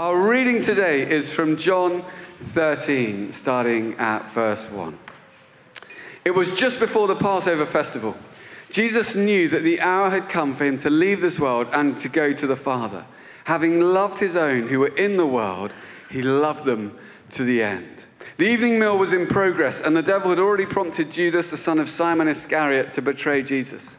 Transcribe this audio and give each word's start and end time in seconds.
Our 0.00 0.18
reading 0.18 0.62
today 0.62 1.06
is 1.06 1.30
from 1.30 1.58
John 1.58 2.02
13, 2.54 3.34
starting 3.34 3.96
at 3.96 4.32
verse 4.32 4.64
1. 4.70 4.98
It 6.24 6.30
was 6.30 6.50
just 6.52 6.80
before 6.80 7.06
the 7.06 7.14
Passover 7.14 7.66
festival. 7.66 8.16
Jesus 8.70 9.14
knew 9.14 9.50
that 9.50 9.62
the 9.62 9.78
hour 9.82 10.08
had 10.08 10.30
come 10.30 10.54
for 10.54 10.64
him 10.64 10.78
to 10.78 10.88
leave 10.88 11.20
this 11.20 11.38
world 11.38 11.68
and 11.74 11.98
to 11.98 12.08
go 12.08 12.32
to 12.32 12.46
the 12.46 12.56
Father. 12.56 13.04
Having 13.44 13.82
loved 13.82 14.20
his 14.20 14.36
own 14.36 14.68
who 14.68 14.80
were 14.80 14.96
in 14.96 15.18
the 15.18 15.26
world, 15.26 15.74
he 16.08 16.22
loved 16.22 16.64
them 16.64 16.98
to 17.32 17.44
the 17.44 17.62
end. 17.62 18.06
The 18.38 18.46
evening 18.48 18.78
meal 18.78 18.96
was 18.96 19.12
in 19.12 19.26
progress, 19.26 19.82
and 19.82 19.94
the 19.94 20.00
devil 20.00 20.30
had 20.30 20.40
already 20.40 20.64
prompted 20.64 21.12
Judas, 21.12 21.50
the 21.50 21.58
son 21.58 21.78
of 21.78 21.90
Simon 21.90 22.26
Iscariot, 22.26 22.94
to 22.94 23.02
betray 23.02 23.42
Jesus. 23.42 23.98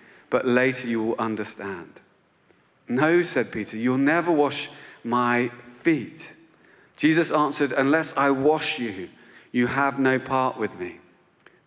but 0.31 0.47
later 0.47 0.87
you 0.87 1.03
will 1.03 1.15
understand. 1.19 1.99
No, 2.87 3.21
said 3.21 3.51
Peter, 3.51 3.77
you'll 3.77 3.97
never 3.97 4.31
wash 4.31 4.71
my 5.03 5.51
feet. 5.81 6.33
Jesus 6.97 7.31
answered, 7.31 7.71
Unless 7.73 8.15
I 8.17 8.31
wash 8.31 8.79
you, 8.79 9.09
you 9.51 9.67
have 9.67 9.99
no 9.99 10.17
part 10.17 10.57
with 10.57 10.79
me. 10.79 10.97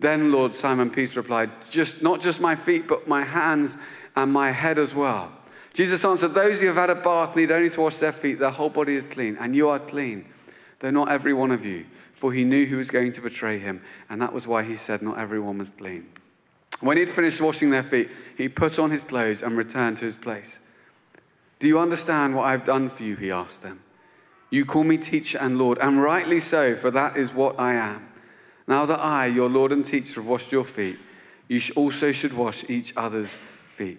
Then 0.01 0.33
Lord 0.33 0.57
Simon 0.57 0.91
Peter 0.91 1.21
replied, 1.21 1.51
just, 1.71 2.03
Not 2.03 2.21
just 2.21 2.41
my 2.41 2.57
feet, 2.57 2.89
but 2.89 3.07
my 3.07 3.23
hands 3.23 3.77
and 4.17 4.33
my 4.33 4.51
head 4.51 4.79
as 4.79 4.95
well. 4.95 5.31
Jesus 5.73 6.05
answered, 6.05 6.35
Those 6.35 6.61
who 6.61 6.67
have 6.67 6.77
had 6.77 6.91
a 6.91 6.95
bath 6.95 7.37
need 7.37 7.51
only 7.51 7.71
to 7.71 7.81
wash 7.81 7.99
their 7.99 8.13
feet, 8.13 8.39
their 8.39 8.51
whole 8.51 8.71
body 8.71 8.97
is 8.97 9.05
clean, 9.05 9.37
and 9.39 9.55
you 9.55 9.69
are 9.69 9.79
clean, 9.79 10.25
though 10.79 10.91
not 10.91 11.11
every 11.11 11.33
one 11.33 11.51
of 11.51 11.65
you. 11.65 11.85
For 12.15 12.33
he 12.33 12.45
knew 12.45 12.65
who 12.65 12.79
was 12.79 12.91
going 12.91 13.13
to 13.13 13.21
betray 13.21 13.59
him, 13.59 13.83
and 14.09 14.23
that 14.23 14.33
was 14.33 14.47
why 14.47 14.63
he 14.63 14.77
said, 14.77 15.03
Not 15.03 15.19
everyone 15.19 15.59
was 15.59 15.71
clean. 15.71 16.07
When 16.81 16.97
he'd 16.97 17.11
finished 17.11 17.41
washing 17.41 17.71
their 17.71 17.83
feet, 17.83 18.11
he 18.37 18.49
put 18.49 18.79
on 18.79 18.91
his 18.91 19.05
clothes 19.05 19.43
and 19.43 19.57
returned 19.57 19.99
to 19.99 20.05
his 20.05 20.17
place. 20.17 20.61
Do 21.59 21.69
you 21.69 21.79
understand 21.79 22.35
what 22.35 22.45
I've 22.45 22.65
done 22.65 22.91
for 22.91 23.05
you? 23.05 23.17
He 23.17 23.31
asked 23.31 23.63
them. 23.63 23.81
You 24.51 24.65
call 24.65 24.85
me 24.85 24.99
teacher 24.99 25.39
and 25.39 25.59
Lord, 25.59 25.79
and 25.79 26.01
rightly 26.01 26.41
so, 26.41 26.77
for 26.77 26.91
that 26.91 27.17
is 27.17 27.33
what 27.33 27.59
I 27.59 27.75
am. 27.75 28.09
Now 28.67 28.87
that 28.87 29.01
I, 29.01 29.27
your 29.27 29.49
Lord 29.49 29.73
and 29.73 29.85
teacher, 29.85 30.21
have 30.21 30.27
washed 30.27 30.53
your 30.53 30.65
feet, 30.65 30.99
you 31.49 31.61
also 31.77 32.13
should 32.13 32.33
wash 32.33 32.65
each 32.69 32.93
other's 32.97 33.37
feet. 33.75 33.99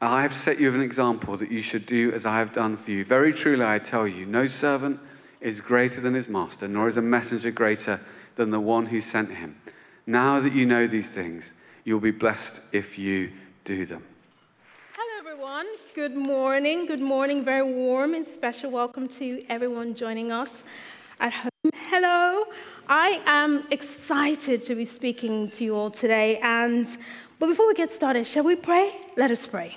I 0.00 0.22
have 0.22 0.34
set 0.34 0.60
you 0.60 0.74
an 0.74 0.80
example 0.82 1.36
that 1.38 1.50
you 1.50 1.62
should 1.62 1.86
do 1.86 2.12
as 2.12 2.26
I 2.26 2.38
have 2.38 2.52
done 2.52 2.76
for 2.76 2.90
you. 2.90 3.04
Very 3.04 3.32
truly, 3.32 3.64
I 3.64 3.78
tell 3.78 4.06
you, 4.06 4.26
no 4.26 4.46
servant 4.46 5.00
is 5.40 5.60
greater 5.60 6.00
than 6.00 6.14
his 6.14 6.28
master, 6.28 6.68
nor 6.68 6.88
is 6.88 6.96
a 6.96 7.02
messenger 7.02 7.50
greater 7.50 8.00
than 8.36 8.50
the 8.50 8.60
one 8.60 8.86
who 8.86 9.00
sent 9.00 9.30
him. 9.30 9.56
Now 10.06 10.40
that 10.40 10.52
you 10.52 10.66
know 10.66 10.86
these 10.86 11.10
things, 11.10 11.54
you'll 11.86 12.00
be 12.00 12.10
blessed 12.10 12.60
if 12.72 12.98
you 12.98 13.30
do 13.64 13.86
them. 13.86 14.02
Hello, 14.96 15.30
everyone. 15.30 15.66
Good 15.94 16.16
morning. 16.16 16.84
Good 16.84 17.00
morning. 17.00 17.44
Very 17.44 17.62
warm 17.62 18.12
and 18.12 18.26
special 18.26 18.72
welcome 18.72 19.06
to 19.20 19.40
everyone 19.48 19.94
joining 19.94 20.32
us 20.32 20.64
at 21.20 21.32
home. 21.32 21.70
Hello. 21.74 22.46
I 22.88 23.22
am 23.24 23.68
excited 23.70 24.64
to 24.64 24.74
be 24.74 24.84
speaking 24.84 25.48
to 25.52 25.62
you 25.62 25.76
all 25.76 25.92
today. 25.92 26.40
And 26.42 26.88
but 27.38 27.46
before 27.46 27.68
we 27.68 27.74
get 27.74 27.92
started, 27.92 28.26
shall 28.26 28.44
we 28.44 28.56
pray? 28.56 28.92
Let 29.16 29.30
us 29.30 29.46
pray. 29.46 29.76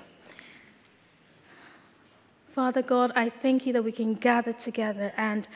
Father 2.53 2.81
God, 2.81 3.11
I 3.15 3.29
thank 3.29 3.67
you 3.67 3.73
that 3.73 3.83
we 3.83 3.91
can 3.91 4.15
gather 4.15 4.53
together 4.53 5.13
and 5.15 5.47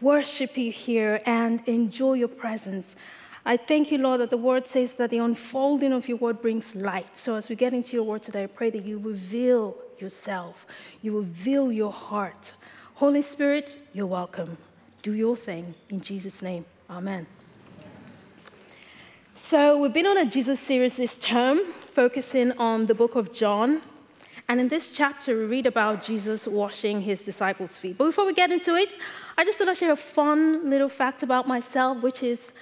worship 0.00 0.56
you 0.56 0.72
here 0.72 1.20
and 1.26 1.60
enjoy 1.68 2.14
your 2.14 2.28
presence. 2.28 2.96
I 3.44 3.56
thank 3.56 3.90
you, 3.90 3.98
Lord, 3.98 4.20
that 4.20 4.30
the 4.30 4.36
word 4.36 4.66
says 4.66 4.94
that 4.94 5.10
the 5.10 5.18
unfolding 5.18 5.92
of 5.92 6.08
your 6.08 6.18
word 6.18 6.42
brings 6.42 6.74
light. 6.74 7.16
So 7.16 7.36
as 7.36 7.48
we 7.48 7.56
get 7.56 7.72
into 7.72 7.96
your 7.96 8.04
word 8.04 8.22
today, 8.22 8.44
I 8.44 8.46
pray 8.46 8.70
that 8.70 8.84
you 8.84 8.98
reveal 8.98 9.76
yourself, 9.98 10.66
you 11.02 11.16
reveal 11.16 11.72
your 11.72 11.92
heart. 11.92 12.52
Holy 12.94 13.22
Spirit, 13.22 13.78
you're 13.94 14.06
welcome. 14.06 14.58
Do 15.02 15.14
your 15.14 15.36
thing. 15.36 15.74
In 15.88 16.00
Jesus' 16.00 16.42
name, 16.42 16.66
amen. 16.90 17.26
So, 19.34 19.78
we've 19.78 19.92
been 19.92 20.06
on 20.06 20.18
a 20.18 20.26
Jesus 20.26 20.60
series 20.60 20.96
this 20.96 21.16
term, 21.16 21.60
focusing 21.80 22.52
on 22.58 22.84
the 22.84 22.94
book 22.94 23.16
of 23.16 23.32
John. 23.32 23.80
And 24.48 24.60
in 24.60 24.68
this 24.68 24.90
chapter, 24.90 25.34
we 25.34 25.44
read 25.46 25.66
about 25.66 26.02
Jesus 26.02 26.46
washing 26.46 27.00
his 27.00 27.22
disciples' 27.22 27.78
feet. 27.78 27.96
But 27.96 28.04
before 28.04 28.26
we 28.26 28.34
get 28.34 28.50
into 28.50 28.74
it, 28.74 28.98
I 29.38 29.44
just 29.44 29.56
thought 29.56 29.68
I'd 29.68 29.78
share 29.78 29.92
a 29.92 29.96
fun 29.96 30.68
little 30.68 30.90
fact 30.90 31.22
about 31.22 31.48
myself, 31.48 32.02
which 32.02 32.22
is 32.22 32.52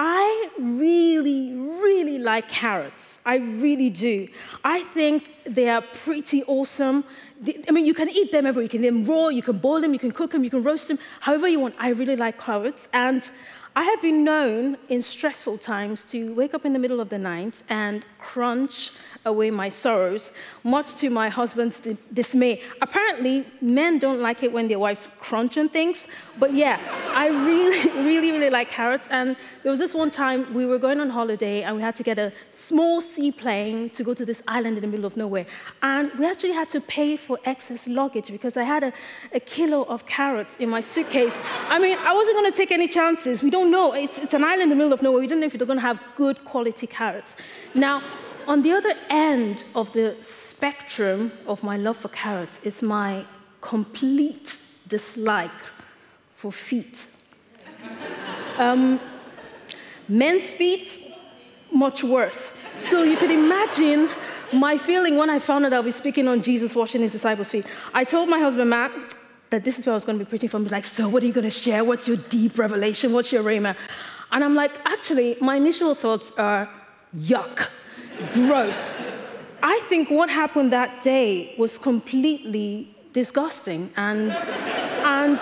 I 0.00 0.48
really, 0.60 1.54
really 1.54 2.20
like 2.20 2.48
carrots. 2.48 3.18
I 3.26 3.38
really 3.38 3.90
do. 3.90 4.28
I 4.62 4.84
think 4.84 5.28
they 5.42 5.68
are 5.68 5.82
pretty 5.82 6.44
awesome. 6.44 7.02
I 7.68 7.72
mean, 7.72 7.84
you 7.84 7.94
can 7.94 8.08
eat 8.08 8.30
them 8.30 8.46
everywhere. 8.46 8.62
You 8.62 8.68
can 8.68 8.84
eat 8.84 8.90
them 8.90 9.04
raw, 9.04 9.26
you 9.26 9.42
can 9.42 9.58
boil 9.58 9.80
them, 9.80 9.92
you 9.92 9.98
can 9.98 10.12
cook 10.12 10.30
them, 10.30 10.44
you 10.44 10.50
can 10.50 10.62
roast 10.62 10.86
them, 10.86 11.00
however 11.18 11.48
you 11.48 11.58
want. 11.58 11.74
I 11.80 11.88
really 11.88 12.14
like 12.14 12.40
carrots. 12.40 12.88
And 12.92 13.28
I 13.74 13.82
have 13.82 14.00
been 14.00 14.22
known 14.22 14.78
in 14.88 15.02
stressful 15.02 15.58
times 15.58 16.08
to 16.12 16.32
wake 16.32 16.54
up 16.54 16.64
in 16.64 16.72
the 16.72 16.78
middle 16.78 17.00
of 17.00 17.08
the 17.08 17.18
night 17.18 17.64
and 17.68 18.06
crunch 18.20 18.92
away 19.28 19.50
my 19.50 19.68
sorrows, 19.68 20.32
much 20.64 20.96
to 20.96 21.10
my 21.10 21.28
husband's 21.28 21.80
dismay. 22.12 22.62
Apparently, 22.82 23.46
men 23.60 23.98
don't 23.98 24.20
like 24.20 24.42
it 24.42 24.52
when 24.52 24.66
their 24.68 24.78
wives 24.78 25.08
crunch 25.20 25.56
on 25.56 25.68
things, 25.68 26.06
but 26.38 26.52
yeah, 26.54 26.78
I 27.14 27.28
really, 27.28 27.90
really, 28.08 28.30
really 28.32 28.50
like 28.50 28.68
carrots. 28.68 29.08
And 29.10 29.36
there 29.62 29.70
was 29.70 29.78
this 29.78 29.94
one 29.94 30.10
time 30.10 30.52
we 30.54 30.66
were 30.66 30.78
going 30.78 31.00
on 31.00 31.10
holiday 31.10 31.62
and 31.62 31.76
we 31.76 31.82
had 31.82 31.96
to 31.96 32.02
get 32.02 32.18
a 32.18 32.32
small 32.48 33.00
seaplane 33.00 33.90
to 33.90 34.02
go 34.04 34.14
to 34.14 34.24
this 34.24 34.42
island 34.48 34.76
in 34.78 34.82
the 34.82 34.88
middle 34.88 35.06
of 35.06 35.16
nowhere. 35.16 35.46
And 35.82 36.12
we 36.18 36.26
actually 36.26 36.52
had 36.52 36.70
to 36.70 36.80
pay 36.80 37.16
for 37.16 37.38
excess 37.44 37.86
luggage 37.86 38.30
because 38.30 38.56
I 38.56 38.62
had 38.62 38.82
a, 38.82 38.92
a 39.32 39.40
kilo 39.40 39.82
of 39.84 40.06
carrots 40.06 40.56
in 40.56 40.68
my 40.68 40.80
suitcase. 40.80 41.36
I 41.68 41.78
mean, 41.78 41.96
I 42.00 42.12
wasn't 42.14 42.36
going 42.36 42.50
to 42.50 42.56
take 42.56 42.72
any 42.72 42.88
chances. 42.88 43.42
We 43.42 43.50
don't 43.50 43.70
know. 43.70 43.94
It's, 43.94 44.18
it's 44.18 44.34
an 44.34 44.44
island 44.44 44.62
in 44.62 44.68
the 44.70 44.76
middle 44.76 44.92
of 44.92 45.02
nowhere. 45.02 45.20
We 45.20 45.26
don't 45.26 45.40
know 45.40 45.46
if 45.46 45.52
they're 45.52 45.66
going 45.66 45.78
to 45.78 45.88
have 45.92 46.02
good 46.16 46.44
quality 46.44 46.86
carrots. 46.86 47.36
Now, 47.74 48.02
on 48.48 48.62
the 48.62 48.72
other 48.72 48.94
end 49.10 49.62
of 49.74 49.92
the 49.92 50.16
spectrum 50.22 51.30
of 51.46 51.62
my 51.62 51.76
love 51.76 51.98
for 51.98 52.08
carrots 52.08 52.58
is 52.64 52.80
my 52.80 53.24
complete 53.60 54.58
dislike 54.88 55.60
for 56.34 56.50
feet. 56.50 57.06
Um, 58.58 58.98
men's 60.08 60.52
feet, 60.52 61.14
much 61.70 62.02
worse. 62.02 62.52
So 62.74 63.04
you 63.04 63.16
could 63.16 63.30
imagine 63.30 64.08
my 64.52 64.76
feeling 64.76 65.16
when 65.16 65.30
I 65.30 65.38
found 65.38 65.64
out 65.64 65.72
I 65.72 65.78
was 65.78 65.94
speaking 65.94 66.26
on 66.26 66.42
Jesus 66.42 66.74
washing 66.74 67.00
his 67.02 67.12
disciples' 67.12 67.52
feet. 67.52 67.66
I 67.94 68.02
told 68.02 68.28
my 68.28 68.40
husband, 68.40 68.68
Matt, 68.68 68.90
that 69.50 69.62
this 69.62 69.78
is 69.78 69.86
what 69.86 69.92
I 69.92 69.94
was 69.94 70.04
going 70.04 70.18
to 70.18 70.24
be 70.24 70.28
preaching 70.28 70.48
from. 70.48 70.64
He's 70.64 70.72
like, 70.72 70.86
so 70.86 71.08
what 71.08 71.22
are 71.22 71.26
you 71.26 71.32
going 71.32 71.44
to 71.44 71.52
share? 71.52 71.84
What's 71.84 72.08
your 72.08 72.16
deep 72.16 72.58
revelation? 72.58 73.12
What's 73.12 73.30
your 73.30 73.44
rhema? 73.44 73.76
And 74.32 74.42
I'm 74.42 74.56
like, 74.56 74.72
actually, 74.84 75.36
my 75.40 75.54
initial 75.54 75.94
thoughts 75.94 76.32
are, 76.36 76.68
yuck 77.16 77.68
gross. 78.32 78.98
I 79.62 79.80
think 79.88 80.10
what 80.10 80.30
happened 80.30 80.72
that 80.72 81.02
day 81.02 81.54
was 81.58 81.78
completely 81.78 82.94
disgusting. 83.12 83.90
And, 83.96 84.30
and 84.30 85.38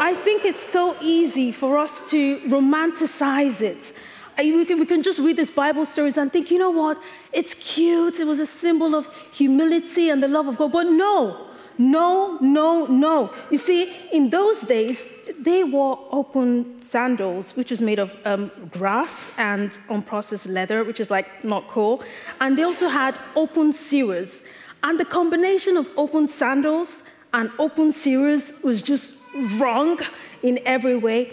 I 0.00 0.14
think 0.24 0.44
it's 0.44 0.62
so 0.62 0.96
easy 1.00 1.52
for 1.52 1.78
us 1.78 2.10
to 2.10 2.38
romanticize 2.40 3.60
it. 3.60 3.92
We 4.38 4.64
can, 4.64 4.78
we 4.78 4.86
can 4.86 5.02
just 5.02 5.18
read 5.18 5.36
these 5.36 5.50
Bible 5.50 5.84
stories 5.84 6.16
and 6.16 6.32
think, 6.32 6.50
you 6.50 6.58
know 6.58 6.70
what? 6.70 7.00
It's 7.32 7.54
cute. 7.54 8.18
It 8.18 8.26
was 8.26 8.40
a 8.40 8.46
symbol 8.46 8.94
of 8.94 9.06
humility 9.32 10.08
and 10.08 10.22
the 10.22 10.28
love 10.28 10.48
of 10.48 10.56
God. 10.56 10.72
But 10.72 10.84
no, 10.84 11.48
no, 11.78 12.38
no, 12.40 12.86
no. 12.86 13.32
You 13.50 13.58
see, 13.58 13.94
in 14.12 14.30
those 14.30 14.60
days, 14.62 15.06
they 15.38 15.64
wore 15.64 15.98
open 16.10 16.80
sandals, 16.80 17.56
which 17.56 17.70
was 17.70 17.80
made 17.80 17.98
of 17.98 18.16
um, 18.24 18.50
grass 18.70 19.30
and 19.38 19.70
unprocessed 19.88 20.52
leather, 20.52 20.84
which 20.84 21.00
is 21.00 21.10
like 21.10 21.44
not 21.44 21.68
cool. 21.68 22.02
And 22.40 22.58
they 22.58 22.62
also 22.62 22.88
had 22.88 23.18
open 23.36 23.72
sewers. 23.72 24.42
And 24.82 24.98
the 24.98 25.04
combination 25.04 25.76
of 25.76 25.88
open 25.96 26.28
sandals 26.28 27.02
and 27.32 27.50
open 27.58 27.92
sewers 27.92 28.52
was 28.62 28.82
just 28.82 29.16
wrong 29.56 29.98
in 30.42 30.58
every 30.66 30.96
way. 30.96 31.32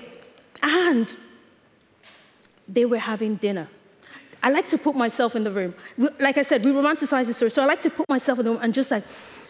And 0.61 1.13
they 2.67 2.85
were 2.85 2.97
having 2.97 3.35
dinner. 3.35 3.67
I 4.41 4.51
like 4.51 4.67
to 4.67 4.77
put 4.77 4.95
myself 4.95 5.35
in 5.35 5.43
the 5.43 5.51
room. 5.51 5.73
Like 6.19 6.37
I 6.37 6.43
said, 6.43 6.63
we 6.63 6.71
romanticize 6.71 7.25
the 7.25 7.33
story. 7.33 7.51
So 7.51 7.61
I 7.61 7.65
like 7.65 7.81
to 7.81 7.89
put 7.89 8.07
myself 8.07 8.39
in 8.39 8.45
the 8.45 8.51
room 8.51 8.59
and 8.61 8.73
just 8.73 8.89
like 8.91 9.03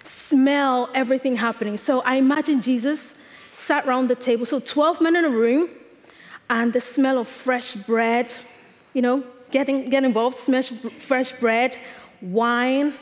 smell 0.10 0.90
everything 0.94 1.36
happening. 1.36 1.78
So 1.78 2.02
I 2.02 2.16
imagine 2.16 2.62
Jesus 2.62 3.16
sat 3.52 3.86
around 3.86 4.08
the 4.08 4.16
table. 4.16 4.46
So 4.46 4.60
12 4.60 5.02
men 5.02 5.16
in 5.16 5.26
a 5.26 5.30
room, 5.30 5.70
and 6.50 6.74
the 6.74 6.82
smell 6.82 7.20
of 7.20 7.28
fresh 7.28 7.74
bread, 7.74 8.34
you 8.94 9.02
know, 9.02 9.24
getting 9.52 9.90
get 9.90 10.04
involved, 10.04 10.36
smash 10.36 10.72
fresh 10.98 11.32
bread, 11.34 11.78
wine, 12.22 12.96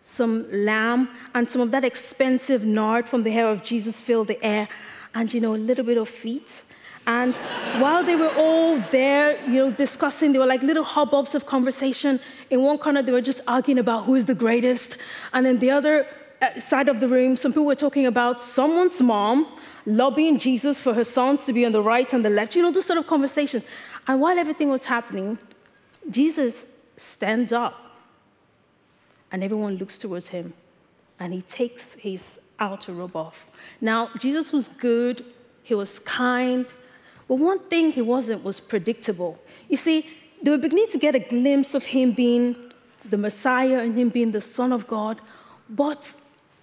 some 0.00 0.46
lamb, 0.52 1.08
and 1.34 1.48
some 1.48 1.60
of 1.60 1.72
that 1.72 1.84
expensive 1.84 2.64
nard 2.64 3.06
from 3.06 3.24
the 3.24 3.30
hair 3.30 3.48
of 3.48 3.64
Jesus 3.64 4.00
filled 4.00 4.28
the 4.28 4.42
air, 4.44 4.68
and 5.14 5.34
you 5.34 5.40
know, 5.40 5.54
a 5.54 5.62
little 5.70 5.84
bit 5.84 5.98
of 5.98 6.08
feet. 6.08 6.62
And 7.08 7.34
while 7.82 8.02
they 8.02 8.16
were 8.16 8.32
all 8.36 8.78
there, 8.90 9.40
you 9.46 9.58
know, 9.60 9.70
discussing, 9.70 10.32
they 10.32 10.40
were 10.40 10.46
like 10.46 10.62
little 10.62 10.84
hubbubs 10.84 11.34
of 11.36 11.46
conversation. 11.46 12.18
In 12.50 12.62
one 12.62 12.78
corner, 12.78 13.00
they 13.00 13.12
were 13.12 13.20
just 13.20 13.40
arguing 13.46 13.78
about 13.78 14.04
who 14.04 14.16
is 14.16 14.26
the 14.26 14.34
greatest. 14.34 14.96
And 15.32 15.46
in 15.46 15.60
the 15.60 15.70
other 15.70 16.06
Uh, 16.46 16.60
side 16.60 16.88
of 16.88 17.00
the 17.00 17.08
room, 17.08 17.36
some 17.36 17.50
people 17.52 17.64
were 17.64 17.74
talking 17.74 18.06
about 18.06 18.40
someone's 18.40 19.00
mom 19.00 19.46
lobbying 19.84 20.38
Jesus 20.38 20.78
for 20.80 20.94
her 20.94 21.02
sons 21.02 21.44
to 21.46 21.52
be 21.52 21.64
on 21.64 21.72
the 21.72 21.82
right 21.82 22.12
and 22.12 22.24
the 22.24 22.30
left, 22.30 22.54
you 22.54 22.62
know, 22.62 22.70
those 22.70 22.86
sort 22.86 22.98
of 22.98 23.06
conversations. 23.06 23.64
And 24.06 24.20
while 24.20 24.38
everything 24.38 24.68
was 24.68 24.84
happening, 24.84 25.38
Jesus 26.10 26.66
stands 26.96 27.50
up 27.52 27.96
and 29.32 29.42
everyone 29.42 29.76
looks 29.76 29.98
towards 29.98 30.28
him 30.28 30.52
and 31.18 31.32
he 31.32 31.42
takes 31.42 31.94
his 31.94 32.38
outer 32.60 32.92
robe 32.92 33.16
off. 33.16 33.48
Now, 33.80 34.10
Jesus 34.18 34.52
was 34.52 34.68
good, 34.68 35.24
he 35.64 35.74
was 35.74 35.98
kind, 36.00 36.66
but 37.26 37.36
one 37.36 37.58
thing 37.58 37.90
he 37.90 38.02
wasn't 38.02 38.44
was 38.44 38.60
predictable. 38.60 39.38
You 39.68 39.78
see, 39.78 40.06
they 40.42 40.50
were 40.52 40.58
beginning 40.58 40.88
to 40.88 40.98
get 40.98 41.16
a 41.16 41.20
glimpse 41.20 41.74
of 41.74 41.84
him 41.86 42.12
being 42.12 42.54
the 43.04 43.18
Messiah 43.18 43.80
and 43.80 43.98
him 43.98 44.10
being 44.10 44.30
the 44.30 44.40
Son 44.40 44.72
of 44.72 44.86
God, 44.86 45.20
but 45.68 46.14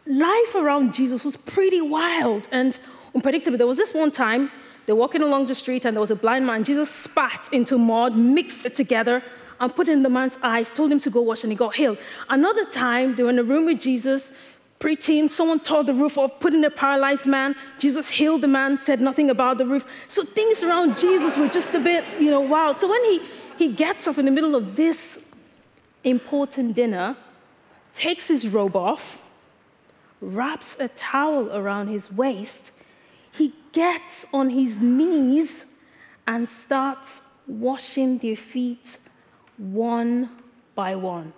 life 0.06 0.56
around 0.56 0.94
Jesus 0.94 1.24
was 1.24 1.38
pretty 1.38 1.82
wild 1.82 2.48
and 2.52 2.78
unpredictable. 3.16 3.58
There 3.58 3.68
was 3.68 3.78
this 3.78 3.94
one 3.94 4.12
time 4.12 4.52
they're 4.86 4.96
walking 4.96 5.22
along 5.22 5.46
the 5.48 5.56
street 5.56 5.86
and 5.86 5.96
there 5.96 6.02
was 6.02 6.12
a 6.12 6.16
blind 6.16 6.46
man. 6.46 6.64
Jesus 6.64 6.90
spat 6.90 7.50
into 7.52 7.78
mud, 7.78 8.16
mixed 8.16 8.66
it 8.66 8.76
together, 8.76 9.24
and 9.60 9.74
put 9.74 9.88
it 9.88 9.94
in 9.94 10.04
the 10.04 10.10
man's 10.10 10.38
eyes, 10.44 10.70
told 10.72 10.92
him 10.92 11.00
to 11.00 11.10
go 11.10 11.22
wash, 11.22 11.44
and 11.44 11.52
he 11.52 11.56
got 11.56 11.76
healed. 11.76 11.98
Another 12.30 12.66
time, 12.66 13.16
they 13.16 13.24
were 13.24 13.30
in 13.30 13.40
a 13.40 13.44
room 13.44 13.66
with 13.66 13.80
Jesus, 13.80 14.34
preaching. 14.80 15.30
Someone 15.30 15.62
tore 15.62 15.86
the 15.86 15.94
roof 15.94 16.18
off, 16.18 16.38
put 16.42 16.54
in 16.54 16.64
a 16.66 16.70
paralyzed 16.70 17.26
man. 17.26 17.56
Jesus 17.80 18.10
healed 18.10 18.42
the 18.42 18.48
man, 18.50 18.78
said 18.80 19.00
nothing 19.00 19.30
about 19.30 19.58
the 19.58 19.66
roof. 19.66 19.88
So 20.10 20.26
things 20.26 20.62
around 20.64 20.98
Jesus 20.98 21.38
were 21.38 21.48
just 21.48 21.74
a 21.74 21.80
bit, 21.80 22.04
you 22.20 22.30
know, 22.30 22.42
wild. 22.42 22.80
So 22.80 22.90
when 22.90 23.02
he, 23.06 23.22
he 23.58 23.72
gets 23.72 24.06
up 24.06 24.18
in 24.18 24.26
the 24.26 24.32
middle 24.32 24.56
of 24.56 24.76
this 24.76 25.18
important 26.04 26.76
dinner, 26.76 27.16
takes 27.94 28.28
his 28.28 28.50
robe 28.50 28.76
off, 28.76 29.22
wraps 30.24 30.78
a 30.80 30.88
towel 30.88 31.52
around 31.52 31.88
his 31.88 32.12
waist, 32.12 32.72
he 33.32 33.54
gets 33.72 34.26
on 34.34 34.50
his 34.50 34.80
knees 34.80 35.66
and 36.28 36.48
starts 36.48 37.22
washing 37.48 38.18
their 38.20 38.36
feet 38.36 38.98
one 39.58 40.30
by 40.76 40.96
one. 40.96 41.34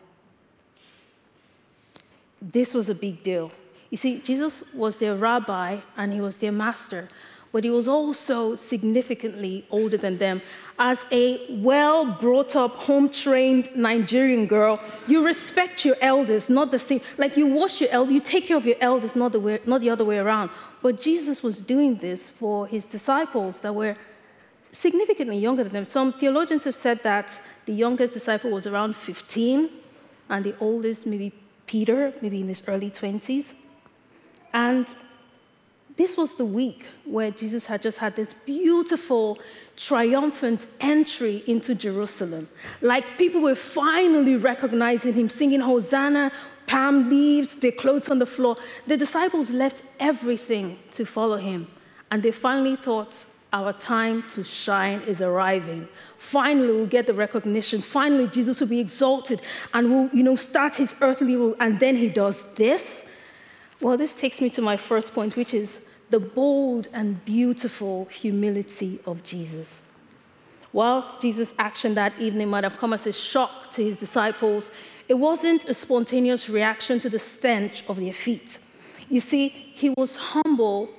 This 2.42 2.74
was 2.74 2.90
a 2.90 2.96
big 2.96 3.24
deal. 3.24 3.52
You 3.90 3.98
see, 3.98 4.20
Jesus 4.20 4.64
was 4.74 5.00
their 5.00 5.16
rabbi 5.16 5.80
and 5.98 6.14
he 6.14 6.22
was 6.22 6.38
their 6.38 6.52
master, 6.52 7.10
but 7.52 7.64
he 7.64 7.70
was 7.70 7.88
also 7.88 8.56
significantly 8.56 9.66
older 9.72 9.98
than 9.98 10.18
them. 10.18 10.42
As 10.77 11.06
a 11.10 11.45
well 11.62 12.06
brought 12.06 12.56
up, 12.56 12.75
home 12.75 13.10
trained 13.10 13.69
Nigerian 13.75 14.45
girl, 14.45 14.80
you 15.07 15.24
respect 15.25 15.86
your 15.86 15.95
elders, 16.01 16.50
not 16.50 16.69
the 16.69 16.80
same. 16.80 17.00
Like 17.18 17.38
you 17.38 17.48
wash 17.48 17.80
your 17.80 17.89
elders, 17.92 18.13
you 18.13 18.19
take 18.19 18.48
care 18.48 18.57
of 18.57 18.66
your 18.66 18.75
elders, 18.81 19.16
not 19.16 19.31
the, 19.31 19.39
way, 19.39 19.60
not 19.66 19.80
the 19.80 19.89
other 19.89 20.04
way 20.04 20.18
around. 20.18 20.50
But 20.81 21.00
Jesus 21.00 21.42
was 21.42 21.62
doing 21.62 21.95
this 21.95 22.30
for 22.30 22.68
his 22.68 22.86
disciples 22.86 23.62
that 23.62 23.74
were 23.74 23.95
significantly 24.74 25.38
younger 25.38 25.63
than 25.63 25.72
them. 25.72 25.86
Some 25.86 26.12
theologians 26.12 26.66
have 26.66 26.75
said 26.75 27.01
that 27.04 27.39
the 27.66 27.74
youngest 27.74 28.13
disciple 28.13 28.51
was 28.51 28.68
around 28.68 28.95
15, 28.98 29.69
and 30.30 30.44
the 30.44 30.56
oldest, 30.60 31.07
maybe 31.07 31.31
Peter, 31.68 32.13
maybe 32.21 32.42
in 32.42 32.48
his 32.48 32.62
early 32.68 32.92
20s. 32.92 33.54
And 34.54 34.94
this 35.97 36.18
was 36.18 36.36
the 36.36 36.45
week 36.45 36.86
where 37.06 37.31
Jesus 37.31 37.65
had 37.65 37.81
just 37.81 37.97
had 37.97 38.15
this 38.15 38.33
beautiful, 38.33 39.39
triumphant 39.77 40.68
entry 40.81 41.44
into 41.47 41.74
Jerusalem. 41.74 42.50
Like 42.81 43.18
people 43.18 43.42
were 43.42 43.56
finally 43.56 44.36
recognizing 44.36 45.13
him, 45.13 45.30
singing 45.30 45.62
Hosanna, 45.62 46.31
palm 46.68 47.09
leaves, 47.09 47.56
their 47.56 47.71
clothes 47.71 48.09
on 48.09 48.19
the 48.19 48.25
floor. 48.25 48.57
The 48.88 48.97
disciples 48.97 49.50
left 49.51 49.83
everything 50.00 50.80
to 50.92 51.06
follow 51.06 51.38
him. 51.38 51.68
And 52.12 52.21
they 52.21 52.31
finally 52.31 52.75
thought, 52.75 53.25
our 53.53 53.71
time 53.71 54.24
to 54.27 54.44
shine 54.44 55.00
is 55.01 55.21
arriving. 55.21 55.88
Finally, 56.18 56.68
we'll 56.68 56.88
get 56.88 57.07
the 57.07 57.13
recognition. 57.13 57.81
Finally, 57.81 58.27
Jesus 58.27 58.59
will 58.59 58.68
be 58.68 58.81
exalted 58.81 59.42
and 59.74 59.89
will, 59.89 60.09
you 60.12 60.24
know, 60.24 60.36
start 60.36 60.75
his 60.75 60.94
earthly 61.00 61.38
rule. 61.38 61.56
And 61.62 61.80
then 61.80 61.95
he 61.95 62.09
does 62.09 62.44
this. 62.56 63.05
Well, 63.81 63.98
this 63.98 64.13
takes 64.13 64.42
me 64.42 64.50
to 64.51 64.62
my 64.62 64.77
first 64.77 65.13
point, 65.13 65.36
which 65.36 65.54
is 65.54 65.86
the 66.10 66.19
bold 66.19 66.88
and 66.94 67.24
beautiful 67.25 68.06
humility 68.06 69.00
of 69.06 69.24
Jesus. 69.24 69.81
Whilst 70.72 71.22
Jesus' 71.22 71.54
action 71.57 71.94
that 71.95 72.13
evening 72.19 72.50
might 72.50 72.63
have 72.63 72.77
come 72.77 72.94
as 72.94 73.07
a 73.07 73.13
shock 73.13 73.72
to 73.74 73.83
his 73.83 73.98
disciples, 74.00 74.72
it 75.07 75.13
wasn't 75.13 75.66
a 75.69 75.74
spontaneous 75.74 76.50
reaction 76.50 77.00
to 77.00 77.10
the 77.10 77.19
stench 77.19 77.83
of 77.88 77.98
their 77.98 78.13
feet. 78.13 78.57
You 79.10 79.19
see, 79.19 79.50
he 79.50 79.89
was 79.89 80.16
humble 80.16 80.89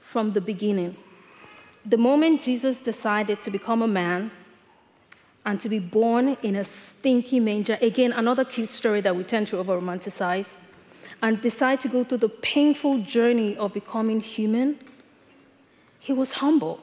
from 0.00 0.32
the 0.32 0.40
beginning. 0.40 0.96
The 1.84 1.96
moment 1.96 2.42
Jesus 2.42 2.80
decided 2.80 3.42
to 3.42 3.50
become 3.50 3.82
a 3.82 3.88
man 3.88 4.30
and 5.44 5.60
to 5.60 5.68
be 5.68 5.78
born 5.78 6.36
in 6.42 6.56
a 6.56 6.64
stinky 6.64 7.38
manger, 7.38 7.78
again, 7.80 8.12
another 8.12 8.44
cute 8.44 8.70
story 8.70 9.00
that 9.02 9.14
we 9.14 9.24
tend 9.24 9.46
to 9.48 9.58
over 9.58 9.80
romanticize, 9.80 10.56
and 11.22 11.40
decide 11.40 11.80
to 11.80 11.88
go 11.88 12.04
through 12.04 12.18
the 12.18 12.28
painful 12.28 12.98
journey 12.98 13.56
of 13.56 13.72
becoming 13.72 14.20
human, 14.20 14.78
he 15.98 16.12
was 16.12 16.32
humble. 16.32 16.80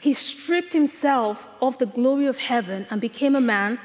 He 0.00 0.12
stripped 0.12 0.72
himself 0.72 1.48
of 1.60 1.78
the 1.78 1.86
glory 1.86 2.26
of 2.26 2.38
heaven 2.38 2.86
and 2.90 3.00
became 3.00 3.36
a 3.36 3.40
man 3.40 3.78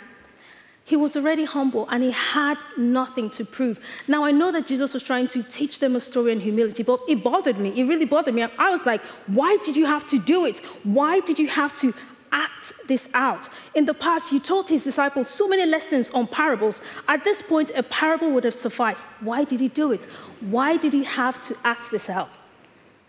he 0.87 0.95
was 0.95 1.17
already 1.17 1.43
humble 1.43 1.85
and 1.91 2.01
he 2.01 2.11
had 2.11 2.57
nothing 2.77 3.29
to 3.31 3.43
prove. 3.43 3.77
Now, 4.07 4.23
I 4.23 4.31
know 4.31 4.53
that 4.53 4.65
Jesus 4.65 4.93
was 4.93 5.03
trying 5.03 5.27
to 5.29 5.43
teach 5.43 5.79
them 5.79 5.97
a 5.97 5.99
story 5.99 6.31
in 6.31 6.39
humility, 6.39 6.81
but 6.81 7.01
it 7.09 7.21
bothered 7.21 7.57
me. 7.57 7.71
It 7.77 7.83
really 7.83 8.05
bothered 8.05 8.33
me. 8.33 8.43
I 8.43 8.71
was 8.71 8.85
like, 8.85 9.01
why 9.27 9.57
did 9.65 9.75
you 9.75 9.85
have 9.85 10.05
to 10.05 10.17
do 10.17 10.45
it? 10.45 10.59
Why 10.85 11.19
did 11.19 11.39
you 11.39 11.49
have 11.49 11.75
to 11.81 11.93
act 12.31 12.73
this 12.87 13.09
out? 13.13 13.49
In 13.75 13.85
the 13.85 13.93
past, 13.93 14.29
he 14.29 14.39
taught 14.39 14.69
his 14.69 14.83
disciples 14.83 15.29
so 15.29 15.47
many 15.47 15.65
lessons 15.65 16.09
on 16.11 16.27
parables. 16.27 16.81
At 17.07 17.23
this 17.23 17.41
point, 17.41 17.71
a 17.75 17.83
parable 17.83 18.31
would 18.31 18.43
have 18.43 18.55
sufficed. 18.55 19.05
Why 19.21 19.43
did 19.43 19.59
he 19.59 19.67
do 19.67 19.91
it? 19.91 20.05
Why 20.41 20.77
did 20.77 20.93
he 20.93 21.03
have 21.03 21.41
to 21.41 21.57
act 21.63 21.91
this 21.91 22.09
out? 22.09 22.29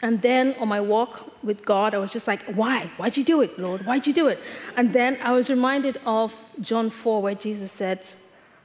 And 0.00 0.22
then 0.22 0.54
on 0.60 0.68
my 0.68 0.80
walk 0.80 1.32
with 1.42 1.64
God, 1.64 1.94
I 1.94 1.98
was 1.98 2.12
just 2.12 2.28
like, 2.28 2.42
why? 2.54 2.90
Why'd 2.98 3.16
you 3.16 3.24
do 3.24 3.40
it, 3.40 3.58
Lord? 3.58 3.84
Why'd 3.84 4.06
you 4.06 4.12
do 4.12 4.28
it? 4.28 4.38
And 4.76 4.92
then 4.92 5.18
I 5.22 5.32
was 5.32 5.50
reminded 5.50 5.98
of 6.06 6.32
John 6.60 6.88
4, 6.88 7.20
where 7.20 7.34
Jesus 7.34 7.72
said, 7.72 8.06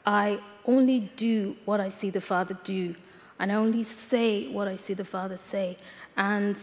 I 0.05 0.39
only 0.65 1.11
do 1.15 1.55
what 1.65 1.79
I 1.79 1.89
see 1.89 2.09
the 2.09 2.21
Father 2.21 2.57
do, 2.63 2.95
and 3.39 3.51
I 3.51 3.55
only 3.55 3.83
say 3.83 4.47
what 4.49 4.67
I 4.67 4.75
see 4.75 4.93
the 4.93 5.05
Father 5.05 5.37
say. 5.37 5.77
And 6.17 6.57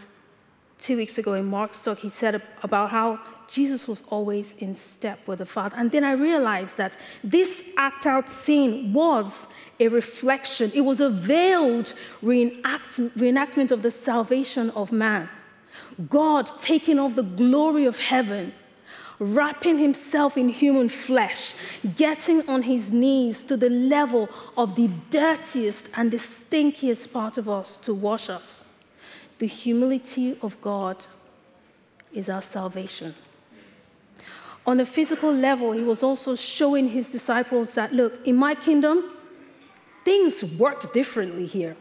two 0.81 0.97
weeks 0.97 1.17
ago 1.17 1.33
in 1.33 1.45
Mark's 1.45 1.81
talk, 1.83 1.99
he 1.99 2.09
said 2.09 2.41
about 2.63 2.89
how 2.89 3.19
Jesus 3.47 3.87
was 3.87 4.03
always 4.09 4.53
in 4.59 4.75
step 4.75 5.19
with 5.27 5.39
the 5.39 5.45
Father. 5.45 5.75
And 5.77 5.91
then 5.91 6.03
I 6.03 6.13
realized 6.13 6.77
that 6.77 6.97
this 7.23 7.63
act 7.77 8.05
out 8.05 8.29
scene 8.29 8.91
was 8.93 9.47
a 9.79 9.87
reflection, 9.87 10.71
it 10.73 10.81
was 10.81 10.99
a 10.99 11.09
veiled 11.09 11.93
reenact- 12.21 12.99
reenactment 13.17 13.71
of 13.71 13.81
the 13.81 13.91
salvation 13.91 14.69
of 14.71 14.91
man. 14.91 15.29
God 16.09 16.49
taking 16.59 16.99
off 16.99 17.15
the 17.15 17.23
glory 17.23 17.85
of 17.85 17.99
heaven, 17.99 18.53
wrapping 19.19 19.77
himself 19.77 20.37
in 20.37 20.49
human 20.49 20.89
flesh, 20.89 21.53
getting 21.95 22.47
on 22.47 22.63
his 22.63 22.91
knees 22.91 23.43
to 23.43 23.57
the 23.57 23.69
level 23.69 24.29
of 24.57 24.75
the 24.75 24.89
dirtiest 25.09 25.89
and 25.95 26.11
the 26.11 26.17
stinkiest 26.17 27.11
part 27.11 27.37
of 27.37 27.49
us 27.49 27.77
to 27.79 27.93
wash 27.93 28.29
us. 28.29 28.65
The 29.41 29.47
humility 29.47 30.37
of 30.43 30.61
God 30.61 30.97
is 32.13 32.29
our 32.29 32.43
salvation. 32.43 33.15
On 34.67 34.79
a 34.79 34.85
physical 34.85 35.33
level, 35.33 35.71
he 35.71 35.81
was 35.81 36.03
also 36.03 36.35
showing 36.35 36.87
his 36.87 37.09
disciples 37.09 37.73
that, 37.73 37.91
look, 37.91 38.27
in 38.27 38.35
my 38.35 38.53
kingdom, 38.53 39.03
things 40.05 40.43
work 40.59 40.93
differently 40.93 41.47
here. 41.47 41.75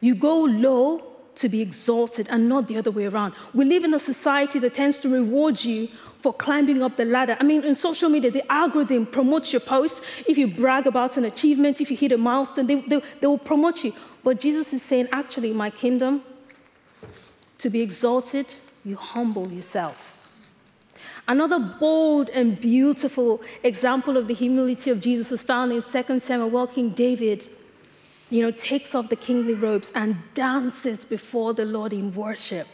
You 0.00 0.16
go 0.16 0.40
low 0.42 1.04
to 1.36 1.48
be 1.48 1.60
exalted 1.60 2.26
and 2.28 2.48
not 2.48 2.66
the 2.66 2.76
other 2.78 2.90
way 2.90 3.06
around. 3.06 3.34
We 3.54 3.64
live 3.64 3.84
in 3.84 3.94
a 3.94 4.00
society 4.00 4.58
that 4.58 4.74
tends 4.74 4.98
to 5.02 5.08
reward 5.08 5.62
you 5.62 5.86
for 6.20 6.32
climbing 6.32 6.82
up 6.82 6.96
the 6.96 7.04
ladder. 7.04 7.36
I 7.38 7.44
mean, 7.44 7.62
in 7.62 7.76
social 7.76 8.08
media, 8.08 8.32
the 8.32 8.50
algorithm 8.50 9.06
promotes 9.06 9.52
your 9.52 9.60
post. 9.60 10.02
If 10.26 10.36
you 10.36 10.48
brag 10.48 10.88
about 10.88 11.16
an 11.16 11.26
achievement, 11.26 11.80
if 11.80 11.92
you 11.92 11.96
hit 11.96 12.10
a 12.10 12.18
milestone, 12.18 12.66
they, 12.66 12.80
they, 12.80 13.00
they 13.20 13.28
will 13.28 13.38
promote 13.38 13.84
you. 13.84 13.92
But 14.24 14.40
Jesus 14.40 14.72
is 14.72 14.82
saying, 14.82 15.06
actually, 15.12 15.52
my 15.52 15.70
kingdom, 15.70 16.24
to 17.60 17.70
be 17.70 17.80
exalted, 17.80 18.54
you 18.84 18.96
humble 18.96 19.50
yourself. 19.52 20.16
Another 21.28 21.60
bold 21.60 22.28
and 22.30 22.58
beautiful 22.58 23.40
example 23.62 24.16
of 24.16 24.26
the 24.26 24.34
humility 24.34 24.90
of 24.90 25.00
Jesus 25.00 25.30
was 25.30 25.42
found 25.42 25.70
in 25.70 25.82
2 25.82 26.18
Samuel, 26.18 26.50
where 26.50 26.66
King 26.66 26.90
David, 26.90 27.46
you 28.30 28.42
know, 28.42 28.50
takes 28.50 28.94
off 28.94 29.08
the 29.08 29.16
kingly 29.16 29.54
robes 29.54 29.92
and 29.94 30.16
dances 30.34 31.04
before 31.04 31.54
the 31.54 31.64
Lord 31.64 31.92
in 31.92 32.12
worship. 32.14 32.66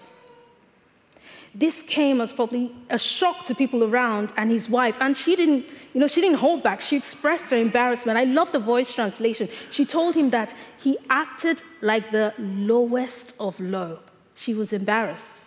This 1.55 1.83
came 1.83 2.21
as 2.21 2.33
probably 2.33 2.75
a 2.90 2.99
shock 2.99 3.45
to 3.47 3.55
people 3.55 3.83
around 3.83 4.33
and 4.37 4.50
his 4.50 4.69
wife. 4.69 4.99
And 5.00 5.16
she 5.16 5.35
didn't, 5.37 5.64
you 5.95 6.00
know, 6.00 6.07
she 6.07 6.21
didn't 6.21 6.38
hold 6.38 6.62
back. 6.62 6.83
She 6.83 6.97
expressed 6.97 7.50
her 7.50 7.57
embarrassment. 7.57 8.19
I 8.19 8.25
love 8.25 8.52
the 8.52 8.59
voice 8.59 8.93
translation. 8.95 9.49
She 9.71 9.87
told 9.87 10.14
him 10.14 10.31
that 10.31 10.55
he 10.78 10.99
acted 11.09 11.62
like 11.81 12.11
the 12.11 12.35
lowest 12.38 13.33
of 13.40 13.59
low. 13.59 14.00
She 14.37 14.55
was 14.55 14.73
embarrassed. 14.73 15.40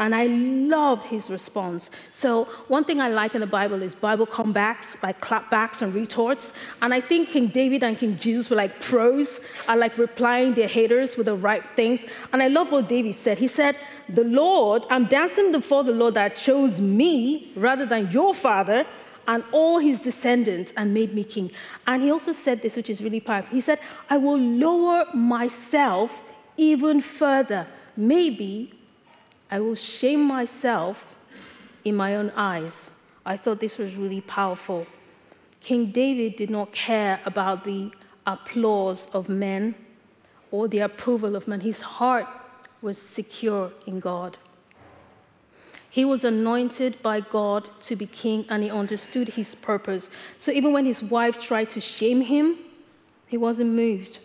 And 0.00 0.16
I 0.16 0.26
loved 0.26 1.04
his 1.04 1.30
response. 1.30 1.90
So, 2.10 2.44
one 2.66 2.82
thing 2.82 3.00
I 3.00 3.08
like 3.08 3.36
in 3.36 3.40
the 3.40 3.46
Bible 3.46 3.80
is 3.82 3.94
Bible 3.94 4.26
comebacks, 4.26 5.00
like 5.00 5.20
clapbacks 5.20 5.80
and 5.80 5.94
retorts. 5.94 6.52
And 6.80 6.92
I 6.92 7.00
think 7.00 7.28
King 7.28 7.46
David 7.46 7.84
and 7.84 7.96
King 7.96 8.16
Jesus 8.16 8.50
were 8.50 8.56
like 8.56 8.80
pros 8.80 9.38
are 9.68 9.76
like 9.76 9.96
replying 9.98 10.54
their 10.54 10.66
haters 10.66 11.16
with 11.16 11.26
the 11.26 11.36
right 11.36 11.64
things. 11.76 12.04
And 12.32 12.42
I 12.42 12.48
love 12.48 12.72
what 12.72 12.88
David 12.88 13.14
said. 13.14 13.38
He 13.38 13.46
said, 13.46 13.78
The 14.08 14.24
Lord, 14.24 14.86
I'm 14.90 15.04
dancing 15.04 15.52
before 15.52 15.84
the 15.84 15.94
Lord 15.94 16.14
that 16.14 16.36
chose 16.36 16.80
me 16.80 17.52
rather 17.54 17.86
than 17.86 18.10
your 18.10 18.34
father 18.34 18.84
and 19.28 19.44
all 19.52 19.78
his 19.78 20.00
descendants 20.00 20.72
and 20.76 20.92
made 20.92 21.14
me 21.14 21.22
king. 21.22 21.52
And 21.86 22.02
he 22.02 22.10
also 22.10 22.32
said 22.32 22.60
this, 22.60 22.76
which 22.76 22.90
is 22.90 23.00
really 23.00 23.20
powerful. 23.20 23.54
He 23.54 23.60
said, 23.60 23.78
I 24.10 24.16
will 24.16 24.38
lower 24.38 25.06
myself 25.14 26.24
even 26.56 27.00
further. 27.00 27.68
Maybe 27.96 28.72
I 29.50 29.60
will 29.60 29.74
shame 29.74 30.22
myself 30.22 31.14
in 31.84 31.94
my 31.96 32.16
own 32.16 32.30
eyes. 32.36 32.90
I 33.24 33.36
thought 33.36 33.60
this 33.60 33.78
was 33.78 33.96
really 33.96 34.22
powerful. 34.22 34.86
King 35.60 35.92
David 35.92 36.36
did 36.36 36.50
not 36.50 36.72
care 36.72 37.20
about 37.24 37.64
the 37.64 37.92
applause 38.26 39.08
of 39.12 39.28
men 39.28 39.74
or 40.50 40.68
the 40.68 40.80
approval 40.80 41.36
of 41.36 41.46
men. 41.46 41.60
His 41.60 41.80
heart 41.80 42.26
was 42.80 42.98
secure 42.98 43.72
in 43.86 44.00
God. 44.00 44.38
He 45.90 46.04
was 46.04 46.24
anointed 46.24 47.00
by 47.02 47.20
God 47.20 47.68
to 47.80 47.96
be 47.96 48.06
king 48.06 48.46
and 48.48 48.62
he 48.62 48.70
understood 48.70 49.28
his 49.28 49.54
purpose. 49.54 50.08
So 50.38 50.50
even 50.50 50.72
when 50.72 50.86
his 50.86 51.02
wife 51.02 51.38
tried 51.38 51.68
to 51.70 51.80
shame 51.80 52.22
him, 52.22 52.56
he 53.26 53.36
wasn't 53.36 53.70
moved. 53.70 54.20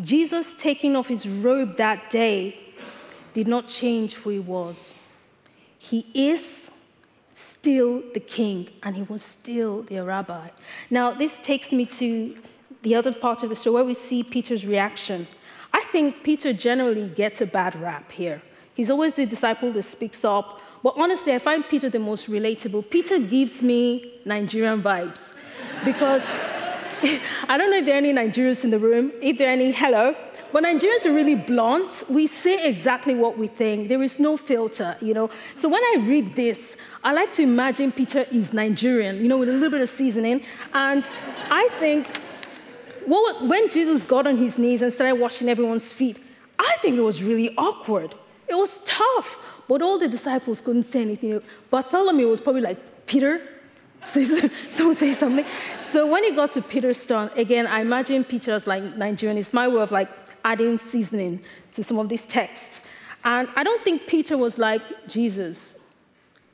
Jesus 0.00 0.54
taking 0.54 0.96
off 0.96 1.08
his 1.08 1.28
robe 1.28 1.76
that 1.76 2.10
day 2.10 2.58
did 3.34 3.48
not 3.48 3.68
change 3.68 4.14
who 4.14 4.30
he 4.30 4.38
was. 4.38 4.94
He 5.78 6.06
is 6.14 6.70
still 7.34 8.02
the 8.14 8.20
king, 8.20 8.68
and 8.82 8.96
he 8.96 9.02
was 9.02 9.22
still 9.22 9.82
the 9.82 10.00
rabbi. 10.00 10.48
Now, 10.90 11.12
this 11.12 11.38
takes 11.38 11.72
me 11.72 11.86
to 11.86 12.36
the 12.82 12.94
other 12.94 13.12
part 13.12 13.42
of 13.42 13.48
the 13.48 13.56
story 13.56 13.74
where 13.74 13.84
we 13.84 13.94
see 13.94 14.22
Peter's 14.22 14.66
reaction. 14.66 15.26
I 15.72 15.82
think 15.84 16.22
Peter 16.22 16.52
generally 16.52 17.08
gets 17.08 17.40
a 17.40 17.46
bad 17.46 17.74
rap 17.76 18.12
here. 18.12 18.42
He's 18.74 18.90
always 18.90 19.14
the 19.14 19.26
disciple 19.26 19.72
that 19.72 19.82
speaks 19.82 20.24
up. 20.24 20.60
But 20.82 20.94
honestly, 20.96 21.32
I 21.32 21.38
find 21.38 21.66
Peter 21.68 21.88
the 21.88 22.00
most 22.00 22.28
relatable. 22.28 22.90
Peter 22.90 23.18
gives 23.18 23.62
me 23.62 24.20
Nigerian 24.24 24.82
vibes 24.82 25.34
because 25.84 26.26
I 27.48 27.58
don't 27.58 27.70
know 27.72 27.78
if 27.78 27.84
there 27.84 27.94
are 27.94 27.98
any 27.98 28.12
Nigerians 28.12 28.62
in 28.62 28.70
the 28.70 28.78
room. 28.78 29.12
If 29.20 29.38
there 29.38 29.48
are 29.48 29.52
any, 29.52 29.72
hello. 29.72 30.14
But 30.52 30.62
Nigerians 30.62 31.04
are 31.04 31.12
really 31.12 31.34
blunt. 31.34 32.04
We 32.08 32.28
say 32.28 32.68
exactly 32.68 33.14
what 33.14 33.36
we 33.36 33.48
think. 33.48 33.88
There 33.88 34.02
is 34.02 34.20
no 34.20 34.36
filter, 34.36 34.96
you 35.00 35.12
know. 35.12 35.28
So 35.56 35.68
when 35.68 35.82
I 35.82 36.04
read 36.06 36.36
this, 36.36 36.76
I 37.02 37.12
like 37.12 37.32
to 37.34 37.42
imagine 37.42 37.90
Peter 37.90 38.24
is 38.30 38.52
Nigerian, 38.52 39.16
you 39.16 39.28
know, 39.28 39.38
with 39.38 39.48
a 39.48 39.52
little 39.52 39.70
bit 39.70 39.80
of 39.80 39.88
seasoning. 39.88 40.44
And 40.74 41.08
I 41.50 41.68
think 41.80 42.06
when 43.06 43.68
Jesus 43.68 44.04
got 44.04 44.28
on 44.28 44.36
his 44.36 44.56
knees 44.58 44.82
and 44.82 44.92
started 44.92 45.16
washing 45.16 45.48
everyone's 45.48 45.92
feet, 45.92 46.22
I 46.58 46.76
think 46.82 46.96
it 46.96 47.02
was 47.02 47.22
really 47.22 47.52
awkward. 47.56 48.14
It 48.46 48.54
was 48.54 48.80
tough. 48.82 49.40
But 49.66 49.82
all 49.82 49.98
the 49.98 50.08
disciples 50.08 50.60
couldn't 50.60 50.84
say 50.84 51.02
anything. 51.02 51.42
Bartholomew 51.70 52.28
was 52.28 52.40
probably 52.40 52.62
like, 52.62 53.06
Peter, 53.06 53.40
someone 54.70 54.96
say 54.96 55.12
something. 55.12 55.44
So 55.82 56.06
when 56.06 56.24
he 56.24 56.32
got 56.32 56.52
to 56.52 56.62
Peter's 56.62 57.04
turn, 57.06 57.30
again, 57.36 57.66
I 57.66 57.80
imagine 57.80 58.24
Peter's 58.24 58.66
like 58.66 58.82
Nigerian. 58.96 59.38
It's 59.38 59.52
my 59.52 59.68
way 59.68 59.80
of 59.82 59.90
like, 59.90 60.08
adding 60.44 60.78
seasoning 60.78 61.40
to 61.72 61.84
some 61.84 61.98
of 61.98 62.08
these 62.08 62.26
texts. 62.26 62.86
And 63.24 63.48
I 63.54 63.62
don't 63.62 63.82
think 63.82 64.06
Peter 64.06 64.36
was 64.36 64.58
like, 64.58 64.82
Jesus, 65.06 65.78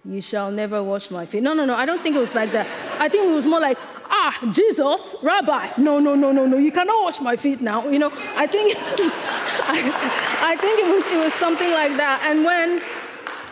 you 0.04 0.20
shall 0.20 0.50
never 0.50 0.82
wash 0.82 1.10
my 1.10 1.26
feet. 1.26 1.42
No, 1.42 1.54
no, 1.54 1.64
no, 1.64 1.74
I 1.74 1.86
don't 1.86 2.00
think 2.00 2.16
it 2.16 2.20
was 2.20 2.34
like 2.34 2.52
that. 2.52 2.66
I 3.00 3.08
think 3.08 3.30
it 3.30 3.34
was 3.34 3.46
more 3.46 3.60
like, 3.60 3.78
ah, 4.10 4.50
Jesus, 4.52 5.16
Rabbi, 5.22 5.70
no, 5.78 5.98
no, 5.98 6.14
no, 6.14 6.32
no, 6.32 6.46
no, 6.46 6.58
you 6.58 6.72
cannot 6.72 7.04
wash 7.04 7.20
my 7.20 7.36
feet 7.36 7.60
now. 7.60 7.88
You 7.88 7.98
know, 7.98 8.12
I 8.36 8.46
think, 8.46 8.76
I, 8.78 10.42
I, 10.42 10.56
think 10.56 10.80
it 10.80 10.94
was, 10.94 11.06
it 11.12 11.24
was 11.24 11.34
something 11.34 11.70
like 11.70 11.96
that. 11.96 12.22
And 12.28 12.44
when, 12.44 12.82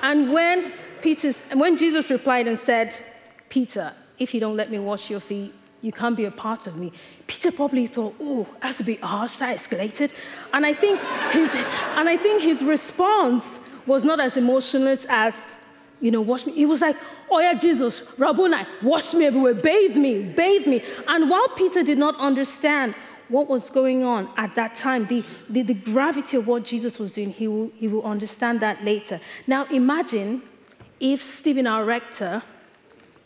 and 0.02 0.32
when 0.32 0.72
Peter's, 1.02 1.42
when 1.54 1.76
Jesus 1.76 2.10
replied 2.10 2.48
and 2.48 2.58
said, 2.58 2.94
Peter, 3.56 3.90
if 4.18 4.34
you 4.34 4.40
don't 4.40 4.54
let 4.54 4.70
me 4.70 4.78
wash 4.78 5.08
your 5.08 5.18
feet, 5.18 5.50
you 5.80 5.90
can't 5.90 6.14
be 6.14 6.26
a 6.26 6.30
part 6.30 6.66
of 6.66 6.76
me. 6.76 6.92
Peter 7.26 7.50
probably 7.50 7.86
thought, 7.86 8.14
oh, 8.20 8.46
that's 8.60 8.80
a 8.80 8.84
bit 8.84 9.00
harsh, 9.00 9.38
that 9.38 9.56
escalated. 9.56 10.12
And 10.52 10.66
I 10.66 10.74
think 10.74 11.00
his, 11.30 11.54
and 11.96 12.06
I 12.06 12.18
think 12.18 12.42
his 12.42 12.62
response 12.62 13.60
was 13.86 14.04
not 14.04 14.20
as 14.20 14.36
emotionless 14.36 15.06
as, 15.08 15.58
you 16.02 16.10
know, 16.10 16.20
wash 16.20 16.44
me. 16.44 16.52
He 16.52 16.66
was 16.66 16.82
like, 16.82 16.98
oh 17.30 17.40
yeah, 17.40 17.54
Jesus, 17.54 18.02
Rabboni, 18.18 18.58
wash 18.82 19.14
me 19.14 19.24
everywhere, 19.24 19.54
bathe 19.54 19.96
me, 19.96 20.20
bathe 20.22 20.66
me. 20.66 20.84
And 21.08 21.30
while 21.30 21.48
Peter 21.56 21.82
did 21.82 21.96
not 21.96 22.14
understand 22.20 22.94
what 23.28 23.48
was 23.48 23.70
going 23.70 24.04
on 24.04 24.28
at 24.36 24.54
that 24.56 24.74
time, 24.74 25.06
the, 25.06 25.24
the, 25.48 25.62
the 25.62 25.72
gravity 25.72 26.36
of 26.36 26.46
what 26.46 26.62
Jesus 26.62 26.98
was 26.98 27.14
doing, 27.14 27.30
he 27.30 27.48
will, 27.48 27.72
he 27.76 27.88
will 27.88 28.04
understand 28.04 28.60
that 28.60 28.84
later. 28.84 29.18
Now 29.46 29.64
imagine 29.70 30.42
if 31.00 31.22
Stephen, 31.22 31.66
our 31.66 31.86
rector, 31.86 32.42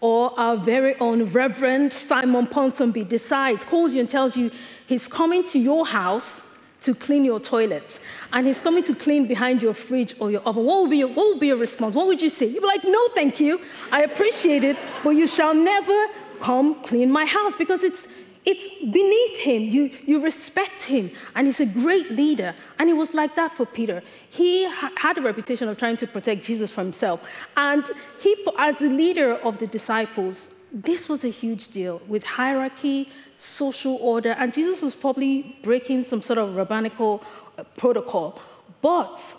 or 0.00 0.38
our 0.38 0.56
very 0.56 0.98
own 0.98 1.24
Reverend 1.26 1.92
Simon 1.92 2.46
Ponsonby 2.46 3.08
decides, 3.08 3.64
calls 3.64 3.92
you 3.92 4.00
and 4.00 4.08
tells 4.08 4.36
you 4.36 4.50
he's 4.86 5.06
coming 5.06 5.44
to 5.44 5.58
your 5.58 5.86
house 5.86 6.42
to 6.82 6.94
clean 6.94 7.24
your 7.24 7.38
toilets 7.38 8.00
and 8.32 8.46
he's 8.46 8.60
coming 8.60 8.82
to 8.82 8.94
clean 8.94 9.26
behind 9.26 9.62
your 9.62 9.74
fridge 9.74 10.14
or 10.18 10.30
your 10.30 10.40
oven, 10.42 10.64
what 10.64 10.82
would 10.82 10.90
be 10.90 10.98
your, 10.98 11.08
what 11.08 11.28
would 11.28 11.40
be 11.40 11.48
your 11.48 11.58
response? 11.58 11.94
What 11.94 12.06
would 12.06 12.22
you 12.22 12.30
say? 12.30 12.46
You'd 12.46 12.62
be 12.62 12.66
like, 12.66 12.84
no, 12.84 13.08
thank 13.08 13.38
you. 13.38 13.60
I 13.92 14.02
appreciate 14.02 14.64
it, 14.64 14.78
but 15.04 15.10
you 15.10 15.26
shall 15.26 15.54
never 15.54 16.06
come 16.40 16.82
clean 16.82 17.12
my 17.12 17.26
house 17.26 17.52
because 17.58 17.84
it's, 17.84 18.08
it's 18.44 18.66
beneath 18.90 19.38
him. 19.38 19.62
You, 19.62 19.90
you 20.06 20.22
respect 20.22 20.82
him, 20.82 21.10
and 21.34 21.46
he's 21.46 21.60
a 21.60 21.66
great 21.66 22.10
leader. 22.10 22.54
And 22.78 22.88
it 22.88 22.94
was 22.94 23.12
like 23.12 23.36
that 23.36 23.52
for 23.52 23.66
Peter. 23.66 24.02
He 24.30 24.66
ha- 24.68 24.92
had 24.96 25.18
a 25.18 25.22
reputation 25.22 25.68
of 25.68 25.76
trying 25.76 25.98
to 25.98 26.06
protect 26.06 26.44
Jesus 26.44 26.70
from 26.70 26.84
himself. 26.84 27.28
And 27.56 27.84
he, 28.22 28.34
as 28.58 28.78
the 28.78 28.88
leader 28.88 29.34
of 29.34 29.58
the 29.58 29.66
disciples, 29.66 30.54
this 30.72 31.08
was 31.08 31.24
a 31.24 31.28
huge 31.28 31.68
deal 31.68 32.00
with 32.08 32.24
hierarchy, 32.24 33.10
social 33.36 33.96
order, 33.96 34.34
and 34.38 34.52
Jesus 34.52 34.82
was 34.82 34.94
probably 34.94 35.56
breaking 35.62 36.02
some 36.02 36.20
sort 36.20 36.38
of 36.38 36.56
rabbinical 36.56 37.22
uh, 37.58 37.64
protocol. 37.76 38.40
But 38.80 39.36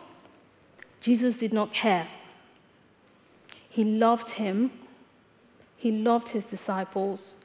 Jesus 1.00 1.38
did 1.38 1.54
not 1.54 1.74
care. 1.74 2.08
He 3.70 3.84
loved 3.84 4.30
him, 4.30 4.72
he 5.78 5.92
loved 5.92 6.28
his 6.28 6.46
disciples 6.46 7.36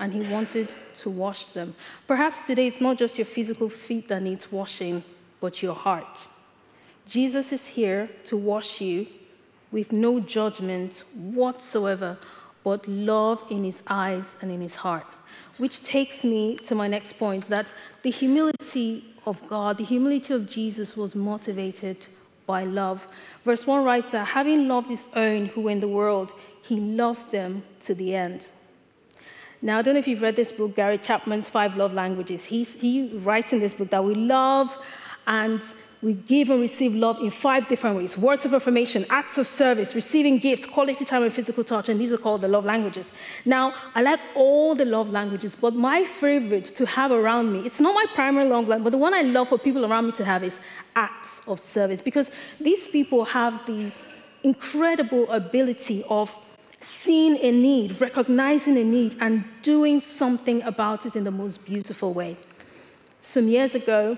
and 0.00 0.12
he 0.12 0.32
wanted 0.32 0.72
to 0.96 1.10
wash 1.10 1.46
them. 1.46 1.74
Perhaps 2.08 2.46
today 2.46 2.66
it's 2.66 2.80
not 2.80 2.98
just 2.98 3.18
your 3.18 3.26
physical 3.26 3.68
feet 3.68 4.08
that 4.08 4.22
needs 4.22 4.50
washing, 4.50 5.04
but 5.40 5.62
your 5.62 5.74
heart. 5.74 6.26
Jesus 7.06 7.52
is 7.52 7.66
here 7.66 8.08
to 8.24 8.36
wash 8.36 8.80
you 8.80 9.06
with 9.70 9.92
no 9.92 10.18
judgment 10.18 11.04
whatsoever, 11.14 12.16
but 12.64 12.86
love 12.88 13.44
in 13.50 13.62
his 13.62 13.82
eyes 13.86 14.34
and 14.40 14.50
in 14.50 14.60
his 14.60 14.74
heart. 14.74 15.06
Which 15.58 15.82
takes 15.82 16.24
me 16.24 16.56
to 16.58 16.74
my 16.74 16.88
next 16.88 17.12
point 17.18 17.46
that 17.48 17.66
the 18.02 18.10
humility 18.10 19.04
of 19.26 19.46
God, 19.48 19.76
the 19.76 19.84
humility 19.84 20.32
of 20.34 20.48
Jesus 20.48 20.96
was 20.96 21.14
motivated 21.14 22.06
by 22.46 22.64
love. 22.64 23.06
Verse 23.44 23.66
1 23.66 23.84
writes 23.84 24.10
that 24.10 24.26
having 24.26 24.66
loved 24.66 24.88
his 24.88 25.08
own 25.14 25.46
who 25.46 25.62
were 25.62 25.70
in 25.70 25.80
the 25.80 25.88
world, 25.88 26.32
he 26.62 26.80
loved 26.80 27.30
them 27.30 27.62
to 27.80 27.94
the 27.94 28.14
end. 28.14 28.46
Now, 29.62 29.78
I 29.78 29.82
don't 29.82 29.94
know 29.94 30.00
if 30.00 30.08
you've 30.08 30.22
read 30.22 30.36
this 30.36 30.52
book, 30.52 30.74
Gary 30.74 30.96
Chapman's 30.96 31.50
Five 31.50 31.76
Love 31.76 31.92
Languages. 31.92 32.46
He's, 32.46 32.80
he 32.80 33.08
writes 33.18 33.52
in 33.52 33.60
this 33.60 33.74
book 33.74 33.90
that 33.90 34.02
we 34.02 34.14
love 34.14 34.76
and 35.26 35.62
we 36.00 36.14
give 36.14 36.48
and 36.48 36.62
receive 36.62 36.94
love 36.94 37.18
in 37.18 37.30
five 37.30 37.68
different 37.68 37.94
ways 37.94 38.16
words 38.16 38.46
of 38.46 38.54
affirmation, 38.54 39.04
acts 39.10 39.36
of 39.36 39.46
service, 39.46 39.94
receiving 39.94 40.38
gifts, 40.38 40.64
quality 40.64 41.04
time, 41.04 41.22
and 41.22 41.32
physical 41.32 41.62
touch. 41.62 41.90
And 41.90 42.00
these 42.00 42.10
are 42.10 42.16
called 42.16 42.40
the 42.40 42.48
love 42.48 42.64
languages. 42.64 43.12
Now, 43.44 43.74
I 43.94 44.00
like 44.00 44.20
all 44.34 44.74
the 44.74 44.86
love 44.86 45.10
languages, 45.10 45.54
but 45.54 45.74
my 45.74 46.04
favorite 46.04 46.64
to 46.64 46.86
have 46.86 47.12
around 47.12 47.52
me, 47.52 47.58
it's 47.66 47.80
not 47.80 47.94
my 47.94 48.06
primary 48.14 48.48
love 48.48 48.66
language, 48.66 48.84
but 48.84 48.90
the 48.92 48.98
one 48.98 49.12
I 49.12 49.22
love 49.22 49.50
for 49.50 49.58
people 49.58 49.84
around 49.84 50.06
me 50.06 50.12
to 50.12 50.24
have 50.24 50.42
is 50.42 50.58
acts 50.96 51.42
of 51.46 51.60
service 51.60 52.00
because 52.00 52.30
these 52.58 52.88
people 52.88 53.26
have 53.26 53.66
the 53.66 53.92
incredible 54.42 55.30
ability 55.30 56.02
of 56.08 56.34
seeing 56.80 57.36
a 57.38 57.52
need, 57.52 58.00
recognizing 58.00 58.76
a 58.78 58.84
need, 58.84 59.16
and 59.20 59.44
doing 59.62 60.00
something 60.00 60.62
about 60.62 61.06
it 61.06 61.14
in 61.14 61.24
the 61.24 61.30
most 61.30 61.64
beautiful 61.64 62.12
way. 62.12 62.36
Some 63.20 63.48
years 63.48 63.74
ago, 63.74 64.16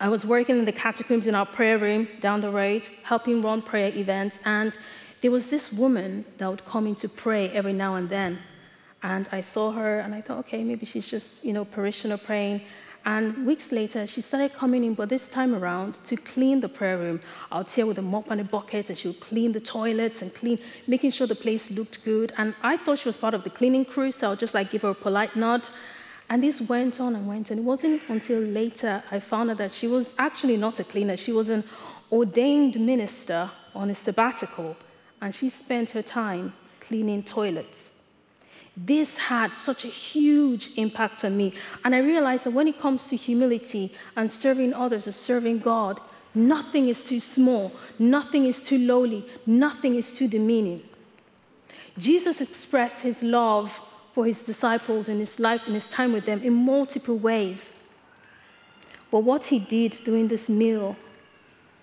I 0.00 0.08
was 0.08 0.24
working 0.26 0.58
in 0.58 0.64
the 0.64 0.72
catacombs 0.72 1.26
in 1.26 1.34
our 1.34 1.46
prayer 1.46 1.78
room 1.78 2.08
down 2.20 2.40
the 2.40 2.50
road, 2.50 2.88
helping 3.04 3.42
run 3.42 3.62
prayer 3.62 3.92
events, 3.94 4.38
and 4.44 4.76
there 5.20 5.30
was 5.30 5.50
this 5.50 5.72
woman 5.72 6.24
that 6.38 6.48
would 6.48 6.64
come 6.64 6.86
in 6.86 6.94
to 6.96 7.08
pray 7.08 7.50
every 7.50 7.72
now 7.72 7.94
and 7.94 8.08
then. 8.08 8.38
And 9.04 9.28
I 9.30 9.42
saw 9.42 9.70
her, 9.72 10.00
and 10.00 10.14
I 10.14 10.20
thought, 10.20 10.38
okay, 10.38 10.64
maybe 10.64 10.86
she's 10.86 11.08
just, 11.08 11.44
you 11.44 11.52
know, 11.52 11.64
parishioner 11.64 12.16
praying. 12.16 12.62
And 13.04 13.44
weeks 13.46 13.72
later, 13.72 14.06
she 14.06 14.20
started 14.20 14.54
coming 14.54 14.84
in, 14.84 14.94
but 14.94 15.08
this 15.08 15.28
time 15.28 15.54
around 15.54 16.02
to 16.04 16.16
clean 16.16 16.60
the 16.60 16.68
prayer 16.68 16.98
room. 16.98 17.20
I'd 17.50 17.68
see 17.68 17.80
her 17.80 17.86
with 17.86 17.98
a 17.98 18.02
mop 18.02 18.30
and 18.30 18.40
a 18.40 18.44
bucket, 18.44 18.90
and 18.90 18.98
she 18.98 19.08
would 19.08 19.20
clean 19.20 19.52
the 19.52 19.60
toilets 19.60 20.22
and 20.22 20.32
clean, 20.32 20.58
making 20.86 21.10
sure 21.10 21.26
the 21.26 21.34
place 21.34 21.70
looked 21.70 22.04
good. 22.04 22.32
And 22.38 22.54
I 22.62 22.76
thought 22.76 22.98
she 22.98 23.08
was 23.08 23.16
part 23.16 23.34
of 23.34 23.42
the 23.42 23.50
cleaning 23.50 23.84
crew, 23.84 24.12
so 24.12 24.28
I 24.28 24.30
would 24.30 24.38
just 24.38 24.54
like 24.54 24.70
give 24.70 24.82
her 24.82 24.90
a 24.90 24.94
polite 24.94 25.34
nod. 25.34 25.66
And 26.30 26.42
this 26.42 26.60
went 26.60 27.00
on 27.00 27.16
and 27.16 27.26
went 27.26 27.50
on. 27.50 27.58
It 27.58 27.64
wasn't 27.64 28.02
until 28.08 28.40
later 28.40 29.02
I 29.10 29.18
found 29.18 29.50
out 29.50 29.58
that 29.58 29.72
she 29.72 29.88
was 29.88 30.14
actually 30.18 30.56
not 30.56 30.78
a 30.78 30.84
cleaner. 30.84 31.16
She 31.16 31.32
was 31.32 31.48
an 31.48 31.64
ordained 32.10 32.78
minister 32.78 33.50
on 33.74 33.90
a 33.90 33.94
sabbatical, 33.94 34.76
and 35.20 35.34
she 35.34 35.48
spent 35.48 35.90
her 35.90 36.02
time 36.02 36.52
cleaning 36.80 37.22
toilets. 37.22 37.91
This 38.76 39.18
had 39.18 39.54
such 39.54 39.84
a 39.84 39.88
huge 39.88 40.70
impact 40.76 41.24
on 41.24 41.36
me. 41.36 41.52
And 41.84 41.94
I 41.94 41.98
realized 41.98 42.44
that 42.44 42.52
when 42.52 42.68
it 42.68 42.78
comes 42.78 43.08
to 43.08 43.16
humility 43.16 43.92
and 44.16 44.30
serving 44.30 44.72
others 44.72 45.06
or 45.06 45.12
serving 45.12 45.58
God, 45.58 46.00
nothing 46.34 46.88
is 46.88 47.04
too 47.04 47.20
small, 47.20 47.72
nothing 47.98 48.46
is 48.46 48.64
too 48.64 48.78
lowly, 48.78 49.26
nothing 49.44 49.96
is 49.96 50.14
too 50.14 50.26
demeaning. 50.26 50.82
Jesus 51.98 52.40
expressed 52.40 53.02
his 53.02 53.22
love 53.22 53.78
for 54.12 54.24
his 54.24 54.44
disciples 54.44 55.10
in 55.10 55.18
his 55.18 55.38
life 55.38 55.62
and 55.66 55.74
his 55.74 55.90
time 55.90 56.12
with 56.12 56.24
them 56.24 56.42
in 56.42 56.54
multiple 56.54 57.18
ways. 57.18 57.74
But 59.10 59.20
what 59.20 59.44
he 59.44 59.58
did 59.58 60.00
during 60.04 60.28
this 60.28 60.48
meal 60.48 60.96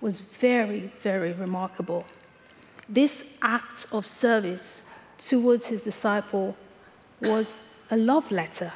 was 0.02 0.22
very, 0.22 0.92
very 1.00 1.34
remarkable. 1.34 2.06
This 2.88 3.26
act 3.44 3.86
of 3.92 4.06
service 4.06 4.82
towards 5.20 5.68
his 5.68 5.84
disciple 5.84 6.56
was 7.22 7.64
a 7.92 7.98
love 7.98 8.32
letter. 8.32 8.72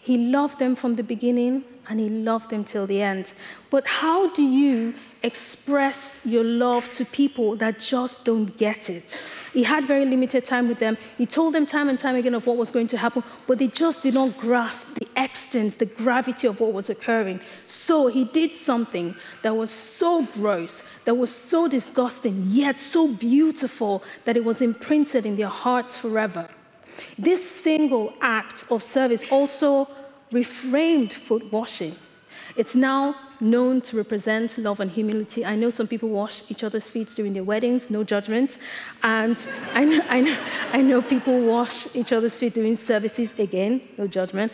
He 0.00 0.18
loved 0.18 0.58
them 0.58 0.74
from 0.74 0.96
the 0.96 1.02
beginning 1.02 1.64
and 1.88 1.98
he 1.98 2.08
loved 2.08 2.50
them 2.50 2.64
till 2.64 2.86
the 2.86 3.00
end. 3.00 3.32
But 3.70 3.86
how 3.86 4.28
do 4.30 4.42
you 4.42 4.94
express 5.22 6.20
your 6.24 6.44
love 6.44 6.90
to 6.90 7.04
people 7.06 7.56
that 7.56 7.80
just 7.80 8.24
don't 8.24 8.56
get 8.58 8.90
it? 8.90 9.22
He 9.54 9.62
had 9.62 9.84
very 9.84 10.04
limited 10.04 10.44
time 10.44 10.68
with 10.68 10.78
them. 10.78 10.98
He 11.16 11.26
told 11.26 11.54
them 11.54 11.64
time 11.64 11.88
and 11.88 11.98
time 11.98 12.16
again 12.16 12.34
of 12.34 12.46
what 12.46 12.56
was 12.56 12.70
going 12.70 12.88
to 12.88 12.98
happen, 12.98 13.22
but 13.46 13.58
they 13.58 13.68
just 13.68 14.02
did 14.02 14.14
not 14.14 14.36
grasp 14.36 14.94
the 14.94 15.06
extent, 15.16 15.78
the 15.78 15.86
gravity 15.86 16.46
of 16.46 16.60
what 16.60 16.72
was 16.72 16.90
occurring. 16.90 17.40
So 17.66 18.08
he 18.08 18.24
did 18.24 18.52
something 18.52 19.14
that 19.42 19.56
was 19.56 19.70
so 19.70 20.26
gross, 20.32 20.82
that 21.04 21.14
was 21.14 21.34
so 21.34 21.68
disgusting, 21.68 22.44
yet 22.48 22.78
so 22.78 23.08
beautiful 23.08 24.02
that 24.24 24.36
it 24.36 24.44
was 24.44 24.60
imprinted 24.60 25.24
in 25.24 25.36
their 25.36 25.48
hearts 25.48 25.96
forever. 25.98 26.48
This 27.18 27.48
single 27.48 28.12
act 28.20 28.64
of 28.70 28.82
service 28.82 29.24
also 29.30 29.88
reframed 30.32 31.12
foot 31.12 31.52
washing. 31.52 31.94
It's 32.56 32.74
now 32.74 33.16
known 33.40 33.80
to 33.80 33.96
represent 33.96 34.56
love 34.58 34.80
and 34.80 34.90
humility. 34.90 35.44
I 35.44 35.56
know 35.56 35.70
some 35.70 35.86
people 35.88 36.08
wash 36.08 36.42
each 36.48 36.62
other's 36.62 36.88
feet 36.88 37.08
during 37.16 37.32
their 37.32 37.44
weddings, 37.44 37.90
no 37.90 38.04
judgment. 38.04 38.58
And 39.02 39.36
I 39.74 39.84
know, 39.84 40.00
I 40.08 40.20
know, 40.20 40.36
I 40.72 40.82
know 40.82 41.02
people 41.02 41.40
wash 41.40 41.88
each 41.94 42.12
other's 42.12 42.36
feet 42.38 42.54
during 42.54 42.76
services, 42.76 43.38
again, 43.38 43.80
no 43.98 44.06
judgment. 44.06 44.52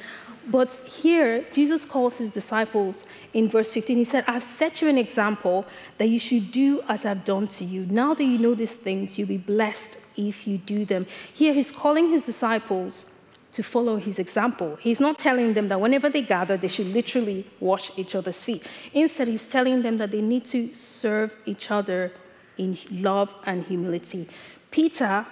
But 0.49 0.75
here, 0.87 1.45
Jesus 1.53 1.85
calls 1.85 2.17
his 2.17 2.31
disciples 2.31 3.07
in 3.35 3.49
verse 3.49 3.73
15. 3.73 3.97
He 3.97 4.05
said, 4.05 4.25
I've 4.27 4.43
set 4.43 4.81
you 4.81 4.89
an 4.89 4.99
example 4.99 5.67
that 5.99 6.09
you 6.09 6.19
should 6.19 6.51
do 6.51 6.83
as 6.89 7.05
I've 7.05 7.25
done 7.25 7.47
to 7.49 7.65
you. 7.65 7.87
Now 7.87 8.15
that 8.15 8.25
you 8.25 8.39
know 8.39 8.55
these 8.55 8.77
things, 8.77 9.19
you'll 9.19 9.29
be 9.29 9.37
blessed 9.37 9.99
if 10.17 10.47
you 10.47 10.59
do 10.59 10.85
them. 10.85 11.07
Here, 11.35 11.53
he's 11.53 11.73
calling 11.73 12.09
his 12.09 12.27
disciples 12.27 13.13
to 13.53 13.63
follow 13.63 13.97
his 13.97 14.19
example. 14.19 14.77
He's 14.77 15.01
not 15.01 15.19
telling 15.19 15.55
them 15.55 15.69
that 15.69 15.81
whenever 15.81 16.09
they 16.09 16.23
gather, 16.23 16.57
they 16.57 16.69
should 16.69 16.87
literally 16.87 17.47
wash 17.59 17.91
each 17.97 18.15
other's 18.15 18.43
feet. 18.43 18.67
Instead, 18.93 19.29
he's 19.29 19.49
telling 19.49 19.83
them 19.83 19.99
that 19.99 20.11
they 20.11 20.23
need 20.23 20.45
to 20.47 20.73
serve 20.73 21.37
each 21.47 21.71
other 21.71 22.13
in 22.59 22.79
love 22.91 23.35
and 23.47 23.65
humility. 23.65 24.29
Peter 24.71 25.27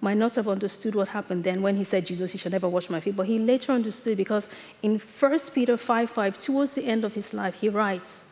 might 0.00 0.16
not 0.16 0.34
have 0.34 0.48
understood 0.48 0.94
what 0.94 1.08
happened 1.08 1.44
then 1.44 1.62
when 1.62 1.76
he 1.76 1.84
said, 1.84 2.04
Jesus, 2.06 2.32
you 2.34 2.38
shall 2.38 2.52
never 2.52 2.68
wash 2.68 2.90
my 2.90 3.00
feet. 3.00 3.16
But 3.16 3.26
he 3.26 3.38
later 3.38 3.72
understood 3.72 4.16
because 4.16 4.48
in 4.82 4.98
1 4.98 5.38
Peter 5.54 5.76
5 5.76 6.10
5, 6.10 6.38
towards 6.38 6.72
the 6.72 6.84
end 6.84 7.04
of 7.04 7.14
his 7.14 7.32
life, 7.32 7.54
he 7.54 7.68
writes, 7.68 8.24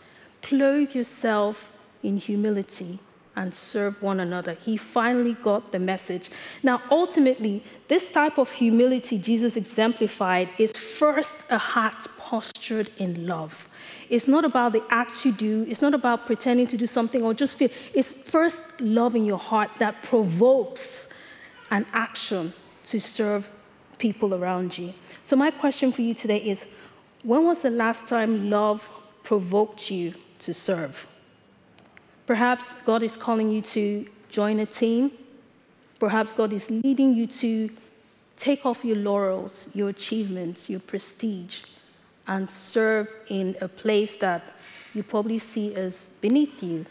Clothe 0.43 0.95
yourself 0.95 1.73
in 2.03 2.17
humility 2.17 2.99
and 3.37 3.53
serve 3.55 4.03
one 4.03 4.21
another. 4.21 4.55
He 4.65 4.77
finally 4.77 5.35
got 5.35 5.73
the 5.73 5.79
message. 5.79 6.31
Now, 6.63 6.83
ultimately, 6.91 7.63
this 7.89 8.11
type 8.13 8.39
of 8.39 8.51
humility 8.51 9.19
Jesus 9.19 9.57
exemplified 9.57 10.51
is 10.59 10.73
first 10.73 11.45
a 11.51 11.59
heart 11.59 12.07
postured 12.19 12.91
in 12.99 13.27
love. 13.27 13.69
It's 14.11 14.29
not 14.29 14.45
about 14.45 14.73
the 14.73 14.85
acts 14.91 15.25
you 15.25 15.33
do, 15.33 15.65
it's 15.69 15.81
not 15.81 15.95
about 15.95 16.27
pretending 16.27 16.67
to 16.69 16.77
do 16.77 16.87
something 16.87 17.23
or 17.23 17.33
just 17.33 17.57
feel. 17.57 17.71
It's 17.95 18.13
first 18.13 18.63
love 18.81 19.17
in 19.17 19.25
your 19.25 19.39
heart 19.39 19.71
that 19.79 20.03
provokes 20.03 21.09
an 21.73 21.87
action 21.95 22.53
to 22.85 23.01
serve 23.01 23.51
people 23.99 24.35
around 24.35 24.77
you. 24.79 24.93
So, 25.25 25.35
my 25.35 25.51
question 25.51 25.91
for 25.91 26.03
you 26.03 26.15
today 26.15 26.37
is 26.37 26.67
when 27.25 27.45
was 27.45 27.63
the 27.63 27.71
last 27.71 28.09
time 28.09 28.51
love 28.51 28.89
provoked 29.25 29.91
you 29.91 30.15
to 30.41 30.53
serve? 30.53 31.07
Perhaps 32.27 32.75
God 32.83 33.03
is 33.03 33.17
calling 33.17 33.49
you 33.49 33.63
to 33.63 34.07
join 34.29 34.61
a 34.61 34.67
team. 34.67 35.13
Perhaps 35.99 36.35
God 36.35 36.53
is 36.53 36.71
leading 36.71 37.15
you 37.15 37.27
to 37.27 37.71
take 38.37 38.67
off 38.67 38.85
your 38.85 38.97
laurels, 38.97 39.69
your 39.73 39.89
achievements, 39.89 40.69
your 40.69 40.81
prestige, 40.81 41.63
and 42.27 42.49
serve 42.49 43.09
in 43.29 43.57
a 43.61 43.69
place 43.69 44.17
that 44.17 44.55
you 44.95 45.03
probably 45.03 45.39
see 45.39 45.75
as 45.75 46.11
beneath 46.21 46.63
you. 46.63 46.85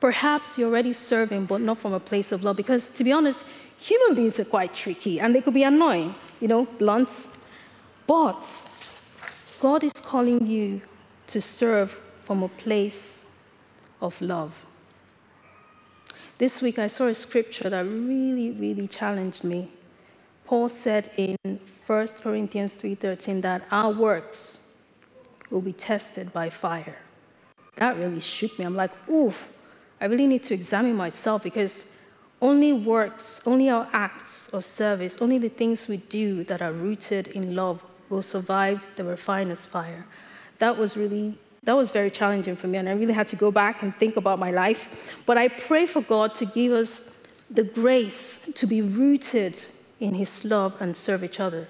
Perhaps 0.00 0.56
you're 0.56 0.68
already 0.68 0.94
serving, 0.94 1.44
but 1.44 1.60
not 1.60 1.78
from 1.78 1.92
a 1.92 2.00
place 2.00 2.32
of 2.32 2.42
love, 2.42 2.56
because 2.56 2.88
to 2.88 3.04
be 3.04 3.12
honest, 3.12 3.44
human 3.78 4.14
beings 4.14 4.40
are 4.40 4.46
quite 4.46 4.74
tricky 4.74 5.20
and 5.20 5.34
they 5.34 5.42
could 5.42 5.54
be 5.54 5.62
annoying, 5.62 6.14
you 6.40 6.48
know, 6.48 6.64
blunt. 6.78 7.28
But 8.06 8.42
God 9.60 9.84
is 9.84 9.92
calling 9.92 10.46
you 10.46 10.80
to 11.28 11.40
serve 11.40 11.98
from 12.24 12.42
a 12.42 12.48
place 12.48 13.26
of 14.00 14.20
love. 14.22 14.66
This 16.38 16.62
week 16.62 16.78
I 16.78 16.86
saw 16.86 17.06
a 17.06 17.14
scripture 17.14 17.68
that 17.68 17.84
really, 17.84 18.52
really 18.52 18.88
challenged 18.88 19.44
me. 19.44 19.68
Paul 20.46 20.68
said 20.68 21.10
in 21.18 21.36
1 21.86 22.06
Corinthians 22.22 22.74
3:13 22.74 23.42
that 23.42 23.62
our 23.70 23.92
works 23.92 24.62
will 25.50 25.60
be 25.60 25.74
tested 25.74 26.32
by 26.32 26.48
fire. 26.48 26.96
That 27.76 27.98
really 27.98 28.20
shook 28.20 28.58
me. 28.58 28.64
I'm 28.64 28.74
like, 28.74 28.90
oof, 29.08 29.50
I 30.00 30.06
really 30.06 30.26
need 30.26 30.42
to 30.44 30.54
examine 30.54 30.94
myself 30.94 31.42
because 31.42 31.84
only 32.42 32.72
works, 32.72 33.42
only 33.46 33.68
our 33.68 33.86
acts 33.92 34.48
of 34.48 34.64
service, 34.64 35.18
only 35.20 35.38
the 35.38 35.50
things 35.50 35.88
we 35.88 35.98
do 35.98 36.42
that 36.44 36.62
are 36.62 36.72
rooted 36.72 37.28
in 37.28 37.54
love 37.54 37.84
will 38.08 38.22
survive 38.22 38.80
the 38.96 39.04
refiner's 39.04 39.66
fire. 39.66 40.06
That 40.58 40.76
was 40.76 40.96
really 40.96 41.38
that 41.62 41.74
was 41.74 41.90
very 41.90 42.10
challenging 42.10 42.56
for 42.56 42.68
me, 42.68 42.78
and 42.78 42.88
I 42.88 42.92
really 42.92 43.12
had 43.12 43.26
to 43.28 43.36
go 43.36 43.50
back 43.50 43.82
and 43.82 43.94
think 43.96 44.16
about 44.16 44.38
my 44.38 44.50
life. 44.50 45.14
But 45.26 45.36
I 45.36 45.48
pray 45.48 45.84
for 45.84 46.00
God 46.00 46.34
to 46.36 46.46
give 46.46 46.72
us 46.72 47.10
the 47.50 47.64
grace 47.64 48.48
to 48.54 48.66
be 48.66 48.80
rooted 48.80 49.62
in 50.00 50.14
His 50.14 50.42
love 50.44 50.74
and 50.80 50.96
serve 50.96 51.22
each 51.22 51.38
other. 51.38 51.68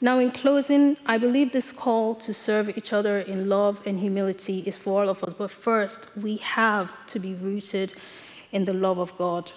Now, 0.00 0.18
in 0.18 0.30
closing, 0.30 0.96
I 1.06 1.16
believe 1.16 1.52
this 1.52 1.72
call 1.72 2.14
to 2.16 2.34
serve 2.34 2.76
each 2.76 2.92
other 2.92 3.20
in 3.20 3.48
love 3.48 3.80
and 3.86 3.98
humility 3.98 4.60
is 4.66 4.76
for 4.76 5.02
all 5.02 5.08
of 5.08 5.24
us. 5.24 5.32
But 5.32 5.50
first, 5.50 6.08
we 6.16 6.36
have 6.38 6.94
to 7.06 7.18
be 7.18 7.34
rooted 7.34 7.94
in 8.52 8.64
the 8.64 8.74
love 8.74 8.98
of 8.98 9.16
God. 9.16 9.50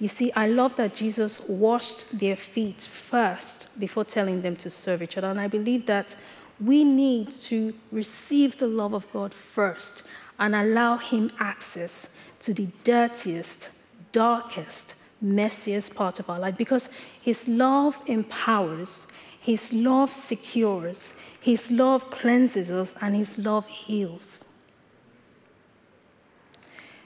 You 0.00 0.08
see, 0.08 0.32
I 0.32 0.48
love 0.48 0.74
that 0.76 0.96
Jesus 0.96 1.40
washed 1.48 2.18
their 2.18 2.34
feet 2.34 2.82
first 2.82 3.68
before 3.78 4.04
telling 4.04 4.42
them 4.42 4.56
to 4.56 4.68
serve 4.68 5.00
each 5.00 5.16
other. 5.16 5.30
And 5.30 5.38
I 5.38 5.46
believe 5.46 5.86
that 5.86 6.16
We 6.64 6.84
need 6.84 7.30
to 7.32 7.74
receive 7.90 8.58
the 8.58 8.68
love 8.68 8.92
of 8.92 9.10
God 9.12 9.34
first 9.34 10.04
and 10.38 10.54
allow 10.54 10.96
Him 10.96 11.30
access 11.40 12.08
to 12.40 12.54
the 12.54 12.68
dirtiest, 12.84 13.70
darkest, 14.12 14.94
messiest 15.24 15.94
part 15.94 16.18
of 16.20 16.28
our 16.28 16.38
life 16.38 16.56
because 16.56 16.88
His 17.20 17.48
love 17.48 18.00
empowers, 18.06 19.06
His 19.40 19.72
love 19.72 20.10
secures, 20.10 21.12
His 21.40 21.70
love 21.70 22.10
cleanses 22.10 22.70
us, 22.70 22.94
and 23.00 23.14
His 23.14 23.38
love 23.38 23.66
heals. 23.66 24.44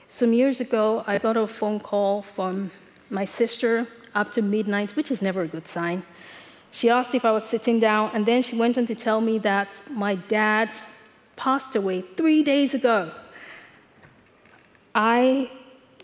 Some 0.09 0.33
years 0.33 0.61
ago, 0.61 1.05
I 1.07 1.19
got 1.19 1.37
a 1.37 1.47
phone 1.47 1.81
call 1.81 2.23
from 2.23 2.71
my 3.11 3.25
sister 3.25 3.87
after 4.15 4.41
midnight, 4.41 4.97
which 4.97 5.11
is 5.11 5.21
never 5.21 5.43
a 5.43 5.49
good 5.49 5.67
sign. 5.67 6.03
She 6.71 6.89
asked 6.89 7.15
if 7.15 7.25
I 7.25 7.33
was 7.33 7.45
sitting 7.45 7.81
down, 7.81 8.11
and 8.15 8.25
then 8.25 8.43
she 8.43 8.57
went 8.57 8.79
on 8.79 8.87
to 8.87 8.95
tell 8.95 9.21
me 9.21 9.39
that 9.41 9.83
my 9.91 10.15
dad 10.15 10.71
passed 11.37 11.77
away 11.77 12.03
three 12.17 12.43
days 12.43 12.73
ago. 12.75 13.13
I 14.95 15.51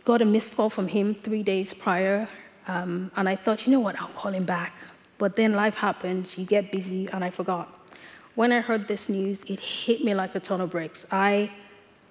got 0.05 0.23
a 0.23 0.25
missed 0.25 0.57
call 0.57 0.71
from 0.71 0.89
him 0.89 1.15
three 1.15 1.43
days 1.43 1.73
prior, 1.73 2.29
um, 2.67 3.11
and 3.17 3.29
I 3.29 3.37
thought, 3.37 3.67
you 3.67 3.73
know 3.73 3.81
what, 3.81 4.01
I'll 4.01 4.09
call 4.09 4.33
him 4.33 4.45
back. 4.45 4.75
But 5.19 5.37
then 5.37 5.55
life 5.55 5.75
happens, 5.75 6.37
you 6.37 6.45
get 6.45 6.73
busy, 6.73 7.09
and 7.09 7.23
I 7.25 7.31
forgot. 7.31 7.69
When 8.35 8.51
I 8.51 8.61
heard 8.61 8.89
this 8.89 9.09
news, 9.09 9.45
it 9.45 9.61
hit 9.61 10.03
me 10.03 10.15
like 10.15 10.35
a 10.35 10.41
ton 10.41 10.61
of 10.61 10.71
bricks. 10.71 11.07
I, 11.11 11.51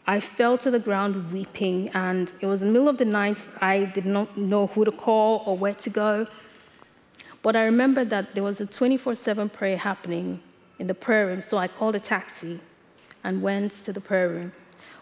I 0.07 0.19
fell 0.19 0.57
to 0.59 0.71
the 0.71 0.79
ground 0.79 1.31
weeping, 1.31 1.89
and 1.89 2.31
it 2.39 2.45
was 2.45 2.61
in 2.61 2.69
the 2.69 2.73
middle 2.73 2.89
of 2.89 2.97
the 2.97 3.05
night. 3.05 3.41
I 3.59 3.85
did 3.85 4.05
not 4.05 4.37
know 4.37 4.67
who 4.67 4.85
to 4.85 4.91
call 4.91 5.43
or 5.45 5.57
where 5.57 5.73
to 5.73 5.89
go. 5.89 6.27
But 7.41 7.55
I 7.55 7.65
remember 7.65 8.05
that 8.05 8.35
there 8.35 8.43
was 8.43 8.61
a 8.61 8.65
24 8.65 9.15
7 9.15 9.49
prayer 9.49 9.77
happening 9.77 10.39
in 10.79 10.87
the 10.87 10.93
prayer 10.93 11.27
room, 11.27 11.41
so 11.41 11.57
I 11.57 11.67
called 11.67 11.95
a 11.95 11.99
taxi 11.99 12.59
and 13.23 13.41
went 13.41 13.71
to 13.85 13.93
the 13.93 14.01
prayer 14.01 14.29
room. 14.29 14.51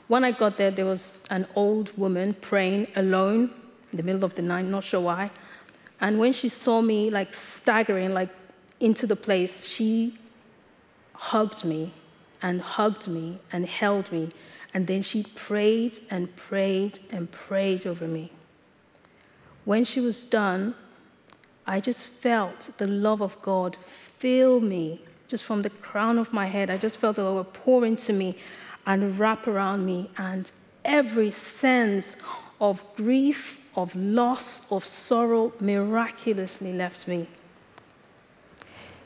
When 0.10 0.24
I 0.24 0.32
got 0.32 0.58
there, 0.58 0.72
there 0.72 0.88
was 0.88 1.20
an 1.30 1.46
old 1.56 1.96
woman 1.96 2.34
praying 2.34 2.88
alone 2.96 3.52
in 3.92 3.98
the 3.98 4.02
middle 4.02 4.24
of 4.24 4.34
the 4.34 4.42
night, 4.42 4.66
not 4.66 4.84
sure 4.84 5.02
why. 5.02 5.30
And 6.02 6.18
when 6.18 6.34
she 6.34 6.50
saw 6.50 6.82
me 6.82 7.12
like 7.12 7.36
staggering 7.36 8.16
like 8.16 8.30
into 8.80 9.06
the 9.06 9.16
place, 9.16 9.64
she 9.64 10.18
hugged 11.14 11.64
me 11.64 11.94
and 12.42 12.60
hugged 12.60 13.08
me 13.08 13.38
and 13.52 13.68
held 13.68 14.12
me. 14.12 14.32
And 14.74 14.88
then 14.88 15.04
she 15.04 15.22
prayed 15.36 16.00
and 16.10 16.36
prayed 16.36 16.98
and 17.12 17.30
prayed 17.30 17.86
over 17.86 18.08
me. 18.08 18.32
When 19.64 19.84
she 19.84 20.00
was 20.00 20.26
done, 20.26 20.74
I 21.68 21.80
just 21.80 22.08
felt 22.08 22.72
the 22.80 22.88
love 22.88 23.22
of 23.22 23.40
God 23.44 23.78
fill 23.84 24.60
me 24.60 25.04
just 25.28 25.44
from 25.44 25.62
the 25.62 25.70
crown 25.70 26.18
of 26.18 26.34
my 26.34 26.48
head. 26.48 26.72
I 26.72 26.78
just 26.78 26.98
felt 26.98 27.18
the 27.18 27.24
Lord 27.24 27.54
pour 27.54 27.86
into 27.86 28.12
me 28.12 28.40
and 28.90 29.20
wrap 29.20 29.46
around 29.46 29.86
me, 29.86 30.10
and 30.18 30.50
every 30.84 31.30
sense 31.30 32.18
of 32.60 32.84
grief, 32.96 33.62
of 33.76 33.96
loss, 33.96 34.64
of 34.72 34.84
sorrow 34.84 35.54
miraculously 35.60 36.74
left 36.74 37.08
me. 37.08 37.28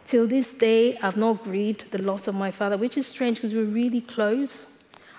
Till 0.05 0.25
this 0.25 0.53
day, 0.53 0.97
I've 0.99 1.17
not 1.17 1.43
grieved 1.43 1.91
the 1.91 2.01
loss 2.01 2.29
of 2.29 2.35
my 2.35 2.49
father, 2.49 2.77
which 2.77 2.97
is 2.97 3.07
strange 3.07 3.37
because 3.37 3.53
we're 3.53 3.65
really 3.65 3.99
close. 3.99 4.67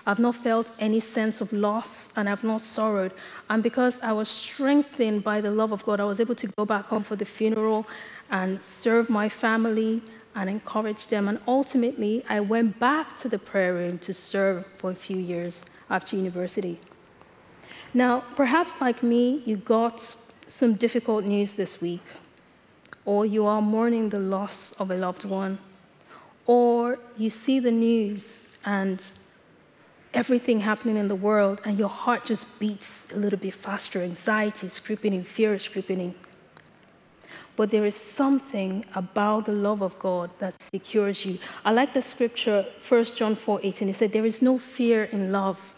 I've 0.07 0.17
not 0.17 0.35
felt 0.35 0.71
any 0.79 0.99
sense 0.99 1.41
of 1.41 1.53
loss 1.53 2.09
and 2.15 2.27
I've 2.27 2.43
not 2.43 2.61
sorrowed. 2.61 3.13
And 3.51 3.61
because 3.61 3.99
I 4.01 4.13
was 4.13 4.29
strengthened 4.29 5.23
by 5.23 5.41
the 5.41 5.51
love 5.51 5.73
of 5.73 5.85
God, 5.85 5.99
I 5.99 6.05
was 6.05 6.19
able 6.19 6.35
to 6.35 6.47
go 6.57 6.65
back 6.65 6.85
home 6.85 7.03
for 7.03 7.15
the 7.15 7.25
funeral 7.25 7.85
and 8.31 8.63
serve 8.63 9.11
my 9.11 9.29
family 9.29 10.01
and 10.35 10.49
encourage 10.49 11.07
them. 11.07 11.27
And 11.27 11.39
ultimately, 11.47 12.23
I 12.29 12.41
went 12.41 12.77
back 12.79 13.15
to 13.17 13.29
the 13.29 13.39
prayer 13.39 13.73
room 13.73 13.97
to 13.99 14.13
serve 14.13 14.65
for 14.77 14.91
a 14.91 14.95
few 14.95 15.17
years 15.17 15.63
after 15.89 16.15
university. 16.15 16.79
Now, 17.93 18.23
perhaps 18.35 18.81
like 18.81 19.01
me, 19.01 19.41
you 19.45 19.55
got 19.55 20.15
some 20.47 20.73
difficult 20.73 21.23
news 21.23 21.53
this 21.53 21.81
week, 21.81 22.03
or 23.05 23.25
you 23.25 23.45
are 23.45 23.61
mourning 23.61 24.09
the 24.09 24.19
loss 24.19 24.73
of 24.73 24.91
a 24.91 24.95
loved 24.95 25.23
one, 25.23 25.57
or 26.45 26.99
you 27.17 27.29
see 27.29 27.59
the 27.59 27.71
news 27.71 28.41
and 28.65 29.01
everything 30.13 30.59
happening 30.59 30.97
in 30.97 31.07
the 31.07 31.15
world, 31.15 31.61
and 31.65 31.79
your 31.79 31.89
heart 31.89 32.25
just 32.25 32.45
beats 32.59 33.07
a 33.13 33.17
little 33.17 33.39
bit 33.39 33.53
faster. 33.53 33.99
Anxiety 34.01 34.67
is 34.67 34.79
creeping 34.79 35.13
in, 35.13 35.23
fear 35.23 35.53
is 35.53 35.67
creeping 35.67 35.99
in. 35.99 36.15
But 37.55 37.71
there 37.71 37.85
is 37.85 37.95
something 37.95 38.85
about 38.95 39.45
the 39.45 39.53
love 39.53 39.81
of 39.81 39.97
God 39.99 40.29
that 40.39 40.61
secures 40.61 41.25
you. 41.25 41.39
I 41.63 41.71
like 41.71 41.93
the 41.93 42.01
scripture, 42.01 42.65
1 42.87 43.05
John 43.15 43.35
4 43.35 43.61
18. 43.63 43.89
It 43.89 43.95
said, 43.95 44.11
There 44.11 44.25
is 44.25 44.41
no 44.41 44.57
fear 44.57 45.05
in 45.05 45.31
love. 45.31 45.75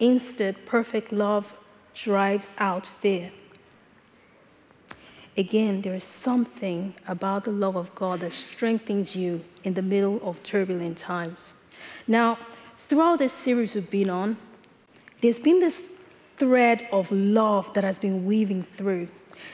Instead, 0.00 0.66
perfect 0.66 1.12
love 1.12 1.54
drives 1.94 2.52
out 2.58 2.86
fear. 2.86 3.30
Again, 5.36 5.82
there 5.82 5.94
is 5.94 6.04
something 6.04 6.94
about 7.08 7.44
the 7.44 7.50
love 7.50 7.76
of 7.76 7.94
God 7.94 8.20
that 8.20 8.32
strengthens 8.32 9.16
you 9.16 9.44
in 9.64 9.74
the 9.74 9.82
middle 9.82 10.20
of 10.22 10.42
turbulent 10.42 10.96
times. 10.96 11.54
Now, 12.06 12.38
throughout 12.78 13.18
this 13.18 13.32
series 13.32 13.74
we've 13.74 13.90
been 13.90 14.10
on, 14.10 14.36
there's 15.20 15.40
been 15.40 15.58
this 15.58 15.88
thread 16.36 16.86
of 16.92 17.10
love 17.10 17.72
that 17.74 17.82
has 17.82 17.98
been 17.98 18.24
weaving 18.24 18.62
through. 18.62 19.08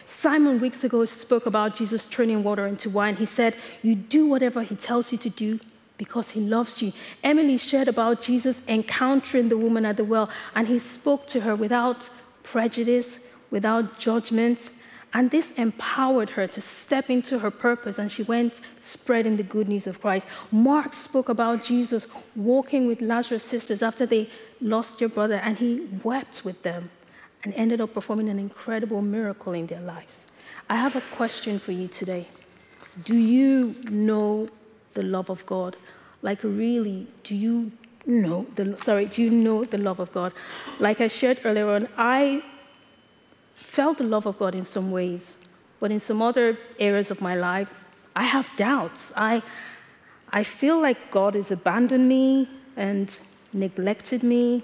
Simon 0.05 0.61
weeks 0.61 0.85
ago 0.85 1.05
spoke 1.05 1.47
about 1.47 1.75
Jesus 1.75 2.09
turning 2.09 2.43
water 2.43 2.67
into 2.67 2.91
wine. 2.91 3.17
He 3.17 3.27
said, 3.27 3.57
You 3.83 3.95
do 3.95 4.27
whatever 4.27 4.63
he 4.63 4.77
tells 4.77 5.13
you 5.13 5.19
to 5.19 5.31
do 5.31 5.61
because 5.99 6.31
he 6.31 6.41
loves 6.41 6.81
you. 6.81 6.93
Emily 7.23 7.59
shared 7.59 7.87
about 7.87 8.23
Jesus 8.23 8.63
encountering 8.67 9.51
the 9.51 9.59
woman 9.59 9.85
at 9.85 9.99
the 9.99 10.05
well, 10.05 10.31
and 10.55 10.67
he 10.67 10.79
spoke 10.79 11.27
to 11.27 11.41
her 11.41 11.55
without 11.55 12.09
prejudice, 12.43 13.19
without 13.51 13.99
judgment. 13.99 14.71
And 15.13 15.31
this 15.31 15.51
empowered 15.53 16.31
her 16.31 16.47
to 16.47 16.61
step 16.61 17.11
into 17.11 17.41
her 17.41 17.51
purpose, 17.51 17.99
and 17.99 18.11
she 18.11 18.23
went 18.23 18.61
spreading 18.81 19.37
the 19.37 19.43
good 19.43 19.69
news 19.69 19.87
of 19.87 20.01
Christ. 20.01 20.27
Mark 20.51 20.95
spoke 20.95 21.29
about 21.29 21.63
Jesus 21.63 22.07
walking 22.35 22.87
with 22.87 23.03
Lazarus' 23.03 23.45
sisters 23.45 23.83
after 23.83 24.07
they 24.07 24.31
lost 24.61 25.01
their 25.01 25.09
brother, 25.09 25.37
and 25.43 25.59
he 25.59 25.87
wept 26.03 26.45
with 26.45 26.63
them 26.63 26.91
and 27.45 27.55
ended 27.55 27.81
up 27.81 27.95
performing 27.95 28.29
an 28.29 28.39
incredible 28.39 29.03
miracle 29.03 29.53
in 29.53 29.67
their 29.67 29.81
lives. 29.81 30.27
I 30.69 30.77
have 30.77 30.97
a 30.97 31.01
question 31.13 31.59
for 31.59 31.73
you 31.73 31.89
today. 31.89 32.27
Do 33.05 33.17
you 33.17 33.75
know 33.89 34.49
the 34.95 35.03
love 35.03 35.31
of 35.31 35.45
God? 35.47 35.77
Like, 36.23 36.43
really, 36.43 37.07
do 37.23 37.35
you 37.35 37.73
know 38.07 38.47
the, 38.55 38.79
sorry, 38.79 39.07
do 39.07 39.23
you 39.23 39.31
know 39.31 39.65
the 39.65 39.79
love 39.79 40.01
of 40.01 40.13
God? 40.13 40.33
Like 40.79 41.01
I 41.01 41.09
shared 41.09 41.41
earlier 41.45 41.69
on, 41.69 41.89
I 41.97 42.43
felt 43.55 43.99
the 43.99 44.05
love 44.05 44.27
of 44.27 44.39
God 44.39 44.55
in 44.55 44.65
some 44.65 44.91
ways, 44.91 45.39
but 45.79 45.91
in 45.91 46.01
some 46.01 46.21
other 46.21 46.59
areas 46.79 47.11
of 47.11 47.21
my 47.21 47.37
life, 47.37 47.73
I 48.15 48.25
have 48.25 48.51
doubts. 48.57 49.13
I, 49.17 49.43
I 50.31 50.43
feel 50.43 50.81
like 50.81 51.11
God 51.11 51.35
has 51.35 51.51
abandoned 51.51 52.09
me 52.09 52.49
and 52.77 53.17
neglected 53.53 54.23
me 54.23 54.63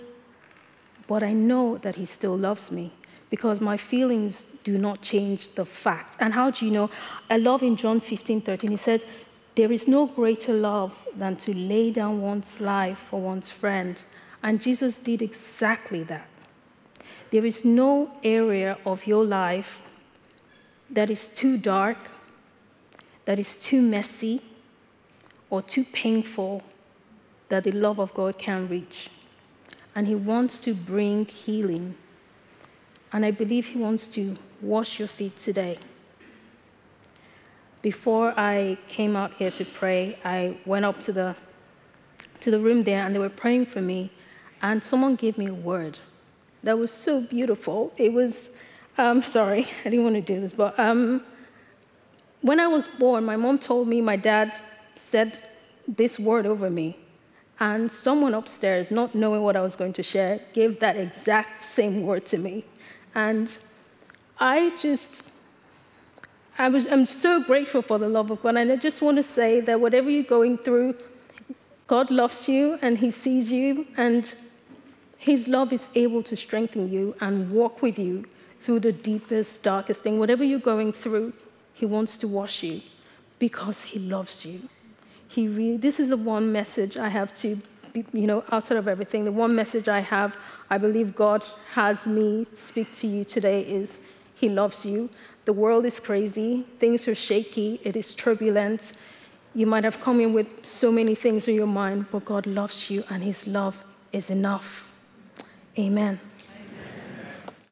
but 1.07 1.23
I 1.23 1.33
know 1.33 1.79
that 1.79 1.97
He 1.97 2.07
still 2.07 2.37
loves 2.37 2.71
me 2.71 2.93
because 3.31 3.61
my 3.61 3.77
feelings 3.77 4.47
do 4.65 4.79
not 4.79 5.03
change 5.03 5.55
the 5.55 5.65
fact. 5.65 6.17
And 6.21 6.33
how 6.33 6.51
do 6.51 6.65
you 6.65 6.73
know? 6.73 6.91
I 7.31 7.39
love 7.39 7.63
in 7.63 7.77
John 7.77 8.01
15 8.01 8.41
13, 8.41 8.71
He 8.71 8.77
says, 8.77 9.05
There 9.55 9.73
is 9.73 9.89
no 9.89 10.07
greater 10.07 10.53
love 10.53 11.07
than 11.17 11.37
to 11.37 11.55
lay 11.55 11.91
down 11.91 12.21
one's 12.21 12.61
life 12.61 12.99
for 12.99 13.21
one's 13.21 13.51
friend. 13.51 14.03
And 14.43 14.61
Jesus 14.61 14.99
did 14.99 15.23
exactly 15.23 16.03
that. 16.05 16.29
There 17.31 17.45
is 17.45 17.65
no 17.65 18.13
area 18.23 18.79
of 18.87 19.07
your 19.07 19.25
life 19.25 19.83
that 20.91 21.11
is 21.11 21.29
too 21.29 21.57
dark, 21.57 21.99
that 23.25 23.39
is 23.39 23.59
too 23.59 23.83
messy, 23.83 24.41
or 25.51 25.63
too 25.63 25.85
painful 25.85 26.63
that 27.49 27.65
the 27.65 27.73
love 27.73 27.99
of 27.99 28.15
God 28.15 28.39
can 28.39 28.69
reach 28.69 29.11
and 29.97 30.07
He 30.07 30.15
wants 30.15 30.61
to 30.61 30.75
bring 30.75 31.25
healing. 31.25 31.97
And 33.13 33.25
I 33.25 33.33
believe 33.33 33.67
He 33.67 33.79
wants 33.79 34.09
to 34.11 34.37
wash 34.61 34.99
your 34.99 35.09
feet 35.09 35.37
today. 35.37 35.79
Before 37.81 38.35
I 38.37 38.77
came 38.89 39.17
out 39.17 39.33
here 39.35 39.51
to 39.51 39.65
pray, 39.65 40.19
I 40.25 40.59
went 40.67 40.85
up 40.85 41.01
to 41.01 41.13
the, 41.13 41.35
to 42.41 42.51
the 42.51 42.61
room 42.61 42.83
there 42.83 43.05
and 43.05 43.15
they 43.15 43.19
were 43.19 43.31
praying 43.31 43.67
for 43.67 43.81
me, 43.81 44.11
and 44.61 44.85
someone 44.85 45.17
gave 45.17 45.39
me 45.39 45.47
a 45.47 45.55
word 45.55 45.99
that 46.63 46.79
was 46.79 46.93
so 46.93 47.21
beautiful. 47.21 47.93
It 47.97 48.13
was, 48.13 48.51
um, 48.99 49.23
sorry, 49.23 49.67
I 49.85 49.91
didn't 49.91 50.05
want 50.05 50.17
to 50.17 50.21
do 50.35 50.41
this, 50.41 50.53
but 50.53 50.79
um, 50.79 51.23
when 52.43 52.61
I 52.61 52.67
was 52.67 52.87
born, 52.87 53.25
my 53.25 53.37
mom 53.37 53.59
told 53.59 53.89
me 53.89 54.01
my 54.03 54.17
dad 54.17 54.55
said 54.95 55.49
this 55.89 56.19
word 56.19 56.45
over 56.45 56.69
me. 56.69 56.99
And 57.59 57.91
someone 57.91 58.35
upstairs, 58.35 58.91
not 58.91 59.15
knowing 59.15 59.43
what 59.43 59.57
I 59.57 59.63
was 59.63 59.77
going 59.77 59.95
to 59.95 60.03
share, 60.03 60.41
gave 60.53 60.79
that 60.81 60.97
exact 60.97 61.61
same 61.61 62.03
word 62.03 62.27
to 62.27 62.39
me. 62.39 62.65
And 63.15 63.57
I 64.39 64.71
just, 64.79 65.23
I 66.59 66.69
was, 66.69 66.87
I'm 66.93 67.07
so 67.07 67.43
grateful 67.43 67.81
for 67.81 67.99
the 67.99 68.09
love 68.09 68.31
of 68.31 68.43
God. 68.43 68.57
And 68.57 68.71
I 68.71 68.77
just 68.77 69.01
want 69.01 69.17
to 69.17 69.23
say 69.23 69.61
that 69.61 69.81
whatever 69.81 70.11
you're 70.11 70.23
going 70.23 70.59
through, 70.59 70.97
God 71.87 72.11
loves 72.11 72.49
you 72.49 72.79
and 72.83 72.99
He 72.99 73.11
sees 73.11 73.51
you, 73.51 73.87
and 73.97 74.35
His 75.17 75.49
love 75.49 75.73
is 75.73 75.89
able 75.95 76.23
to 76.25 76.37
strengthen 76.37 76.91
you 76.93 77.15
and 77.21 77.51
walk 77.51 77.81
with 77.81 77.99
you 77.99 78.25
through 78.61 78.81
the 78.81 78.93
deepest, 78.93 79.63
darkest 79.63 80.03
thing. 80.03 80.19
Whatever 80.19 80.45
you're 80.45 80.59
going 80.59 80.93
through, 80.93 81.33
He 81.73 81.87
wants 81.87 82.19
to 82.19 82.29
wash 82.29 82.63
you 82.63 82.83
because 83.39 83.83
He 83.83 83.99
loves 83.99 84.45
you. 84.45 84.69
He 85.37 85.49
really, 85.49 85.77
this 85.77 86.01
is 86.01 86.09
the 86.09 86.17
one 86.17 86.51
message 86.51 86.97
I 86.97 87.11
have 87.11 87.35
to, 87.43 87.61
you 88.15 88.27
know, 88.27 88.43
outside 88.51 88.79
of 88.79 88.89
everything, 88.89 89.27
the 89.27 89.33
one 89.33 89.55
message 89.55 89.87
I 89.87 90.01
have, 90.01 90.35
I 90.71 90.79
believe 90.79 91.15
God 91.15 91.45
has 91.75 92.07
me 92.07 92.47
speak 92.57 92.91
to 92.93 93.07
you 93.07 93.23
today 93.23 93.61
is 93.61 93.99
He 94.35 94.49
loves 94.49 94.87
you. 94.87 95.11
The 95.45 95.53
world 95.53 95.85
is 95.85 96.01
crazy, 96.01 96.65
things 96.79 97.07
are 97.07 97.15
shaky, 97.15 97.79
it 97.85 97.97
is 97.97 98.15
turbulent. 98.15 98.93
You 99.55 99.67
might 99.67 99.85
have 99.85 100.01
come 100.01 100.21
in 100.21 100.33
with 100.33 100.49
so 100.65 100.91
many 100.91 101.15
things 101.15 101.49
in 101.49 101.55
your 101.55 101.67
mind, 101.67 102.07
but 102.11 102.25
God 102.25 102.47
loves 102.47 102.89
you 102.89 103.05
and 103.11 103.23
His 103.23 103.47
love 103.47 103.85
is 104.13 104.31
enough. 104.31 104.91
Amen. 105.79 106.19